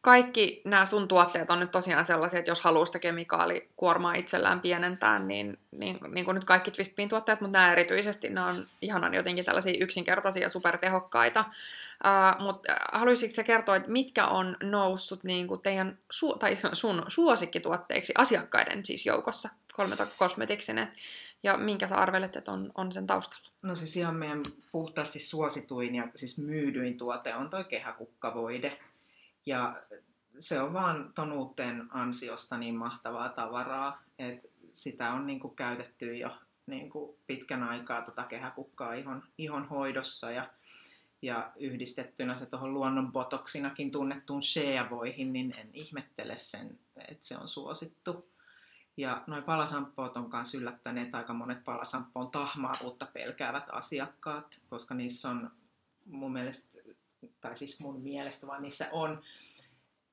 kaikki 0.00 0.62
nämä 0.64 0.86
sun 0.86 1.08
tuotteet 1.08 1.50
on 1.50 1.60
nyt 1.60 1.70
tosiaan 1.70 2.04
sellaisia, 2.04 2.38
että 2.38 2.50
jos 2.50 2.60
haluaa 2.60 2.86
sitä 2.86 2.98
kemikaalikuormaa 2.98 4.14
itsellään 4.14 4.60
pienentää, 4.60 5.18
niin, 5.18 5.58
niin, 5.70 5.98
niin 6.08 6.24
kuin 6.24 6.34
nyt 6.34 6.44
kaikki 6.44 6.70
Twistbean 6.70 7.08
tuotteet, 7.08 7.40
mutta 7.40 7.58
nämä 7.58 7.72
erityisesti, 7.72 8.28
nämä 8.28 8.46
on 8.46 8.66
ihanan 8.82 9.14
jotenkin 9.14 9.44
tällaisia 9.44 9.84
yksinkertaisia 9.84 10.42
ja 10.42 10.48
supertehokkaita. 10.48 11.40
Uh, 11.40 12.42
mutta 12.42 12.76
haluaisitko 12.92 13.34
sä 13.34 13.42
kertoa, 13.42 13.76
että 13.76 13.90
mitkä 13.90 14.26
on 14.26 14.56
noussut 14.62 15.24
niin 15.24 15.48
kuin 15.48 15.60
teidän 15.60 15.98
su- 16.14 16.38
tai 16.38 16.58
sun 16.72 17.04
suosikkituotteiksi 17.08 18.12
asiakkaiden 18.16 18.84
siis 18.84 19.06
joukossa 19.06 19.48
kolmeta 19.72 20.06
kosmetiksineen, 20.06 20.92
ja 21.42 21.56
minkä 21.56 21.88
sä 21.88 21.96
arvelet, 21.96 22.36
että 22.36 22.52
on, 22.52 22.72
on 22.74 22.92
sen 22.92 23.06
taustalla? 23.06 23.48
No 23.62 23.74
siis 23.74 23.96
ihan 23.96 24.16
meidän 24.16 24.42
puhtaasti 24.72 25.18
suosituin 25.18 25.94
ja 25.94 26.08
siis 26.14 26.38
myydyin 26.38 26.98
tuote 26.98 27.34
on 27.34 27.50
toi 27.50 27.64
kehäkukkavoide 27.64 28.78
ja 29.48 29.82
se 30.38 30.60
on 30.60 30.72
vaan 30.72 31.12
tonuutteen 31.14 31.86
ansiosta 31.90 32.58
niin 32.58 32.76
mahtavaa 32.76 33.28
tavaraa, 33.28 34.02
että 34.18 34.48
sitä 34.74 35.12
on 35.12 35.26
niin 35.26 35.40
kuin 35.40 35.56
käytetty 35.56 36.16
jo 36.16 36.36
niin 36.66 36.90
kuin 36.90 37.16
pitkän 37.26 37.62
aikaa 37.62 38.02
tota 38.02 38.24
kehäkukkaa 38.24 38.92
ihon, 38.92 39.22
ihon 39.38 39.68
hoidossa 39.68 40.30
ja, 40.30 40.50
ja 41.22 41.52
yhdistettynä 41.56 42.36
se 42.36 42.46
tuohon 42.46 42.74
luonnon 42.74 43.12
botoksinakin 43.12 43.90
tunnettuun 43.90 44.42
shea-voihin, 44.42 45.32
niin 45.32 45.54
en 45.58 45.70
ihmettele 45.72 46.38
sen, 46.38 46.78
että 47.08 47.26
se 47.26 47.36
on 47.36 47.48
suosittu. 47.48 48.30
Ja 48.96 49.24
noin 49.26 49.44
palasamppoot 49.44 50.16
on 50.16 50.30
myös 50.32 50.54
yllättäneet 50.54 51.14
aika 51.14 51.34
monet 51.34 51.64
palasamppoon 51.64 52.30
tahmaaruutta 52.30 53.06
pelkäävät 53.06 53.64
asiakkaat, 53.72 54.58
koska 54.70 54.94
niissä 54.94 55.30
on 55.30 55.50
mun 56.06 56.32
mielestä 56.32 56.77
tai 57.40 57.56
siis 57.56 57.80
mun 57.80 58.00
mielestä, 58.00 58.46
vaan 58.46 58.62
niissä 58.62 58.88
on 58.92 59.22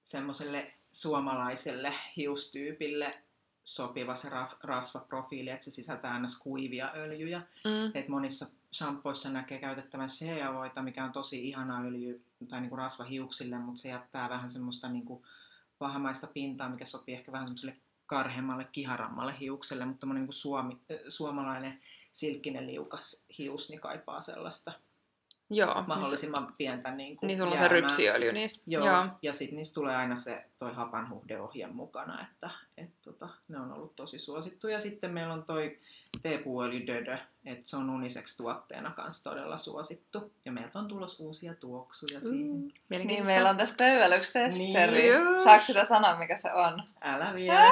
semmoiselle 0.04 0.74
suomalaiselle 0.91 1.94
hiustyypille 2.18 3.18
sopiva 3.63 4.15
se 4.15 4.30
rasvaprofiili, 4.63 5.50
että 5.50 5.65
se 5.65 5.72
sisältää 5.72 6.13
aina 6.13 6.28
kuivia 6.44 6.91
öljyjä. 6.96 7.39
Mm. 7.39 7.91
Et 7.94 8.08
monissa 8.08 8.46
shampoissa 8.74 9.30
näkee 9.30 9.60
käytettävän 9.60 10.10
shea 10.10 10.52
mikä 10.82 11.06
on 11.06 11.12
tosi 11.12 11.48
ihana 11.48 11.82
öljy 11.82 12.24
tai 12.50 12.62
niinku 12.62 12.76
rasva 12.76 13.06
hiuksille, 13.06 13.58
mutta 13.58 13.82
se 13.82 13.89
jättää 13.89 14.30
vähän 14.30 14.50
semmoista 14.50 14.89
niinku 14.89 15.26
vahamaista 15.80 16.28
pintaa, 16.28 16.70
mikä 16.70 16.86
sopii 16.86 17.15
ehkä 17.15 17.32
vähän 17.32 17.48
semmoiselle 17.48 17.78
karhemmalle, 18.06 18.68
kiharammalle 18.72 19.36
hiukselle, 19.39 19.86
mutta 19.86 20.08
niin 20.08 20.26
kuin 20.26 20.34
suomi, 20.34 20.78
suomalainen 21.10 21.80
silkkinen 22.13 22.68
liukas 22.68 23.24
hius 23.38 23.70
niin 23.70 23.82
kaipaa 23.82 24.22
sellaista 24.22 24.72
Joo. 25.49 25.84
mahdollisimman 25.88 26.53
pientä 26.58 26.91
niin 26.91 27.17
kuin 27.17 27.27
Niin 27.27 27.38
sulla 27.38 27.51
on 27.51 27.58
se 27.58 27.67
rypsiöljy 27.67 28.31
niissä. 28.31 28.63
Joo, 28.67 28.86
Joo. 28.86 29.05
ja 29.21 29.34
sitten 29.34 29.58
niistä 29.58 29.73
tulee 29.73 29.95
aina 29.95 30.15
se 30.15 30.45
toi 30.58 30.73
hapanhuhdeohje 30.73 31.67
mukana, 31.67 32.21
että 32.21 32.49
et, 32.77 32.89
tota, 33.01 33.29
ne 33.47 33.60
on 33.60 33.71
ollut 33.71 33.95
tosi 33.95 34.19
suosittu. 34.19 34.67
Ja 34.67 34.81
sitten 34.81 35.12
meillä 35.12 35.34
on 35.34 35.43
toi 35.43 35.79
teepuöljy 36.21 36.88
Dödö, 36.88 37.17
että 37.45 37.69
se 37.69 37.77
on 37.77 37.89
uniseksi 37.89 38.38
tuotteena 38.38 38.91
kanssa 38.91 39.29
todella 39.29 39.58
suosittu. 39.58 40.31
Ja 40.45 40.51
meiltä 40.51 40.79
on 40.79 40.88
tulossa 40.88 41.23
uusia 41.23 41.53
tuoksuja 41.53 42.19
mm. 42.19 42.29
siihen. 42.29 42.73
Niin, 43.08 43.25
meillä 43.25 43.49
on 43.49 43.58
tässä 43.58 43.75
pöydällä 43.77 44.15
yksi 44.15 44.34
testeri. 44.34 45.01
Niin. 45.01 45.43
Saako 45.43 45.65
sitä 45.65 45.86
sanoa, 45.86 46.19
mikä 46.19 46.38
se 46.38 46.53
on? 46.53 46.84
Älä 47.01 47.34
vielä 47.34 47.60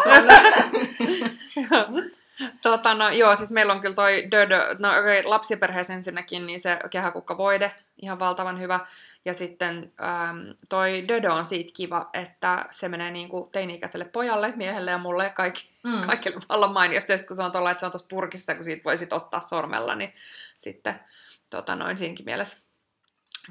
Tota, 2.62 2.93
no, 2.93 3.10
joo, 3.10 3.36
siis 3.36 3.52
meillä 3.52 3.74
on 3.74 3.82
kyllä 3.82 3.96
toi 3.96 4.28
Dödö, 4.32 4.76
no 4.80 4.89
okay, 4.89 5.22
lapsiperheessä 5.24 5.93
ensinnäkin, 5.93 6.46
niin 6.46 6.60
se 6.60 6.80
kehäkukkavoide, 6.89 7.72
ihan 8.02 8.19
valtavan 8.19 8.60
hyvä. 8.60 8.80
Ja 9.26 9.34
sitten 9.34 9.91
ähm, 10.02 10.39
toi 10.69 11.04
Dödö 11.08 11.34
on 11.34 11.46
siitä 11.46 11.72
kiva, 11.76 12.10
että 12.13 12.65
se 12.72 12.89
menee 12.89 13.12
niin 13.12 13.30
kuin 13.30 13.52
teini-ikäiselle 13.52 14.06
pojalle, 14.06 14.54
miehelle 14.56 14.91
ja 14.91 14.98
mulle 14.98 15.30
kaikki, 15.30 15.69
mm. 15.84 16.02
kaikille 16.02 16.39
vallan 16.50 16.74
mainiosti. 16.74 17.12
Ja 17.12 17.17
sitten 17.17 17.28
kun 17.28 17.38
se 17.38 17.43
on 17.43 17.52
tuolla, 17.52 17.72
että 17.72 17.80
se 17.80 17.86
on 17.86 17.91
tuossa 17.91 18.08
purkissa, 18.10 18.56
kun 18.56 18.63
siitä 18.63 18.84
voi 18.84 18.98
sit 18.98 19.13
ottaa 19.13 19.39
sormella, 19.39 19.96
niin 19.96 20.13
sitten 20.58 21.00
tota, 21.50 21.76
noin 21.76 21.98
siinkin 21.98 22.26
mielessä 22.26 22.58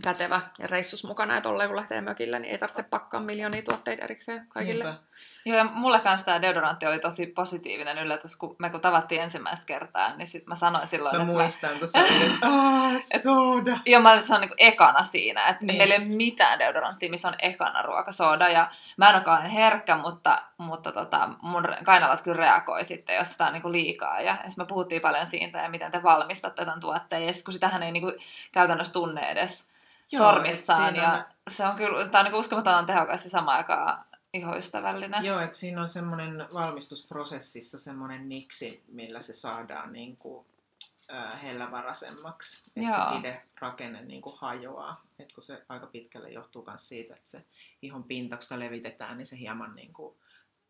kätevä 0.02 0.40
ja 0.58 0.66
reissus 0.66 1.04
mukana, 1.04 1.36
että 1.36 1.48
olleen 1.48 1.68
kun 1.68 1.76
lähtee 1.76 2.00
mökillä, 2.00 2.38
niin 2.38 2.52
ei 2.52 2.58
tarvitse 2.58 2.82
pakkaa 2.82 3.20
miljoonia 3.20 3.62
tuotteita 3.62 4.04
erikseen 4.04 4.46
kaikille. 4.48 4.84
Niinpä. 4.84 5.02
Joo, 5.44 5.56
ja 5.56 5.64
mulle 5.64 6.00
kanssa 6.00 6.24
tämä 6.24 6.42
deodorantti 6.42 6.86
oli 6.86 6.98
tosi 6.98 7.26
positiivinen 7.26 7.98
yllätys, 7.98 8.36
kun 8.36 8.56
me 8.58 8.70
kun 8.70 8.80
tavattiin 8.80 9.22
ensimmäistä 9.22 9.66
kertaa, 9.66 10.16
niin 10.16 10.26
sit 10.26 10.46
mä 10.46 10.54
sanoin 10.54 10.86
silloin, 10.86 11.16
mä 11.16 11.22
että 11.22 11.32
muistan, 11.32 11.72
mä, 11.72 11.78
kun 11.78 11.88
sä 11.88 11.98
olit, 12.00 13.22
soda. 13.22 13.78
Ja 13.86 14.00
mä 14.00 14.22
se 14.22 14.34
on 14.34 14.40
niin 14.40 14.50
ekana 14.58 15.04
siinä, 15.04 15.46
että 15.46 15.64
niin. 15.64 15.78
meillä 15.78 15.94
ei 15.94 16.00
ole 16.00 16.14
mitään 16.14 16.58
deodoranttia, 16.58 17.10
missä 17.10 17.28
on 17.28 17.34
ekana 17.38 17.82
ruokasoda, 17.82 18.48
ja 18.48 18.70
mä 18.96 19.08
en 19.08 19.14
olekaan 19.14 19.46
herkkä, 19.46 19.96
mutta, 19.96 20.42
mutta 20.58 20.92
tota, 20.92 21.28
mun 21.42 21.68
kainalat 21.84 22.20
kyllä 22.20 22.36
reagoi 22.36 22.84
sitten, 22.84 23.16
jos 23.16 23.30
sitä 23.30 23.46
on 23.46 23.52
niin 23.52 23.72
liikaa, 23.72 24.20
ja 24.20 24.36
me 24.56 24.64
puhuttiin 24.64 25.02
paljon 25.02 25.26
siitä, 25.26 25.58
ja 25.58 25.68
miten 25.68 25.92
te 25.92 26.02
valmistatte 26.02 26.64
tämän 26.64 26.80
tuotteen, 26.80 27.26
ja 27.26 27.32
sit, 27.32 27.44
kun 27.44 27.54
sitähän 27.54 27.82
ei 27.82 27.92
niin 27.92 28.12
käytännössä 28.52 28.92
tunne 28.92 29.20
edes 29.20 29.72
Joo, 30.12 30.32
sormissaan. 30.32 30.96
Ja 30.96 31.12
on... 31.12 31.52
se 31.52 31.66
on 31.66 31.76
kyllä, 31.76 32.08
tämä 32.08 32.18
on 32.18 32.24
niin 32.24 32.34
uskomaton 32.34 32.86
tehokas 32.86 33.24
ja 33.24 33.30
samaan 33.30 33.58
aikaan 33.58 34.04
ihoystävällinen. 34.34 35.24
Joo, 35.24 35.40
että 35.40 35.56
siinä 35.56 35.80
on 35.80 35.88
semmoinen 35.88 36.46
valmistusprosessissa 36.54 37.80
semmoinen 37.80 38.28
niksi, 38.28 38.82
millä 38.88 39.22
se 39.22 39.34
saadaan 39.34 39.92
niin 39.92 40.16
kuin, 40.16 40.46
äh, 41.14 41.42
hellävaraisemmaksi. 41.42 42.70
Että 42.76 43.10
se 43.10 43.16
pide 43.16 43.42
rakenne 43.60 44.02
niin 44.02 44.22
kuin 44.22 44.36
hajoaa. 44.38 45.02
Et 45.18 45.32
kun 45.32 45.42
se 45.42 45.62
aika 45.68 45.86
pitkälle 45.86 46.30
johtuu 46.30 46.64
myös 46.66 46.88
siitä, 46.88 47.14
että 47.14 47.30
se 47.30 47.44
ihon 47.82 48.04
pinta, 48.04 48.36
kun 48.36 48.42
sitä 48.42 48.58
levitetään, 48.58 49.18
niin 49.18 49.26
se 49.26 49.38
hieman 49.38 49.72
niin 49.72 49.92
kuin, 49.92 50.16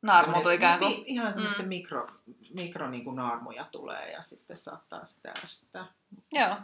Naarmuutu 0.02 0.48
ikään 0.48 0.78
kuin. 0.78 1.02
Ihan 1.06 1.34
semmoista 1.34 1.62
mm. 1.62 1.68
mikro, 1.68 2.06
mikro 2.54 2.90
niin 2.90 3.04
kuin 3.04 3.16
naarmuja 3.16 3.64
tulee 3.64 4.10
ja 4.10 4.22
sitten 4.22 4.56
saattaa 4.56 5.04
sitä 5.04 5.30
ärsyttää. 5.30 5.86
Joo. 6.32 6.56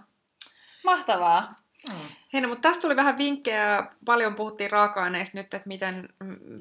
Mahtavaa. 0.85 1.55
Mm. 1.91 2.09
Hei, 2.33 2.41
no, 2.41 2.49
mutta 2.49 2.69
tästä 2.69 2.83
tuli 2.83 2.97
vähän 2.97 3.19
vinkkejä. 3.19 3.87
Paljon 4.05 4.35
puhuttiin 4.35 4.71
raaka-aineista 4.71 5.39
nyt, 5.39 5.55
että 5.55 5.69
miten, 5.69 6.09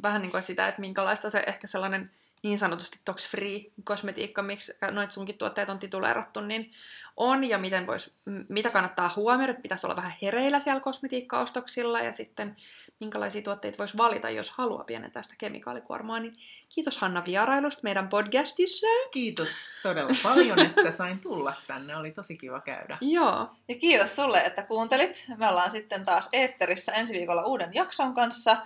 vähän 0.03 0.21
niin 0.21 0.31
kuin 0.31 0.43
sitä, 0.43 0.67
että 0.67 0.81
minkälaista 0.81 1.29
se 1.29 1.43
ehkä 1.47 1.67
sellainen 1.67 2.11
niin 2.43 2.57
sanotusti 2.57 2.99
tox-free 3.05 3.71
kosmetiikka, 3.83 4.41
miksi 4.41 4.73
noit 4.91 5.11
sunkin 5.11 5.37
tuotteet 5.37 5.69
on 5.69 5.79
tituleerattu, 5.79 6.41
niin 6.41 6.71
on 7.17 7.43
ja 7.43 7.57
miten 7.57 7.87
vois, 7.87 8.13
mitä 8.49 8.69
kannattaa 8.69 9.13
huomioida, 9.15 9.51
että 9.51 9.61
pitäisi 9.61 9.87
olla 9.87 9.95
vähän 9.95 10.13
hereillä 10.21 10.59
siellä 10.59 10.79
kosmetiikkaostoksilla 10.79 11.99
ja 11.99 12.11
sitten 12.11 12.55
minkälaisia 12.99 13.41
tuotteita 13.41 13.77
voisi 13.77 13.97
valita, 13.97 14.29
jos 14.29 14.51
haluaa 14.51 14.83
pienentää 14.83 15.23
sitä 15.23 15.35
kemikaalikuormaa. 15.37 16.19
Niin 16.19 16.35
kiitos 16.69 16.97
Hanna 16.97 17.25
vierailusta 17.25 17.81
meidän 17.83 18.09
podcastissa. 18.09 18.87
Kiitos 19.11 19.79
todella 19.83 20.13
paljon, 20.23 20.59
että 20.59 20.91
sain 20.91 21.19
tulla 21.19 21.53
tänne. 21.67 21.97
Oli 21.97 22.11
tosi 22.11 22.37
kiva 22.37 22.61
käydä. 22.61 22.97
Joo. 23.01 23.49
Ja 23.67 23.75
kiitos 23.75 24.15
sulle, 24.15 24.39
että 24.39 24.63
kuuntelit. 24.63 25.25
Me 25.37 25.49
ollaan 25.49 25.71
sitten 25.71 26.05
taas 26.05 26.29
eetterissä 26.33 26.91
ensi 26.91 27.13
viikolla 27.13 27.45
uuden 27.45 27.73
jakson 27.73 28.13
kanssa 28.13 28.57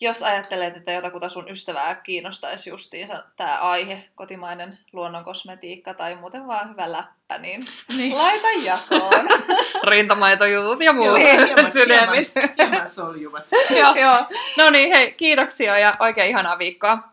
jos 0.00 0.22
ajattelet, 0.22 0.76
että 0.76 0.92
jotakuta 0.92 1.28
sun 1.28 1.50
ystävää 1.50 1.94
kiinnostaisi 1.94 2.70
justiinsa 2.70 3.24
tämä 3.36 3.58
aihe, 3.58 4.04
kotimainen 4.14 4.78
luonnonkosmetiikka 4.92 5.94
tai 5.94 6.14
muuten 6.14 6.46
vaan 6.46 6.70
hyvä 6.70 6.92
läppä, 6.92 7.38
niin, 7.38 7.64
niin. 7.96 8.18
laita 8.18 8.48
jakoon. 8.64 9.28
Rintamaitojutut 9.90 10.80
ja 10.80 10.92
muut 10.92 11.20
sydämit. 11.72 12.32
Hieman, 12.34 12.54
hieman 12.58 12.88
soljuvat. 12.88 13.50
Joo. 13.78 13.94
Joo. 13.94 14.26
No 14.56 14.70
niin, 14.70 14.92
hei, 14.92 15.12
kiitoksia 15.12 15.78
ja 15.78 15.94
oikein 16.00 16.30
ihanaa 16.30 16.58
viikkoa. 16.58 17.02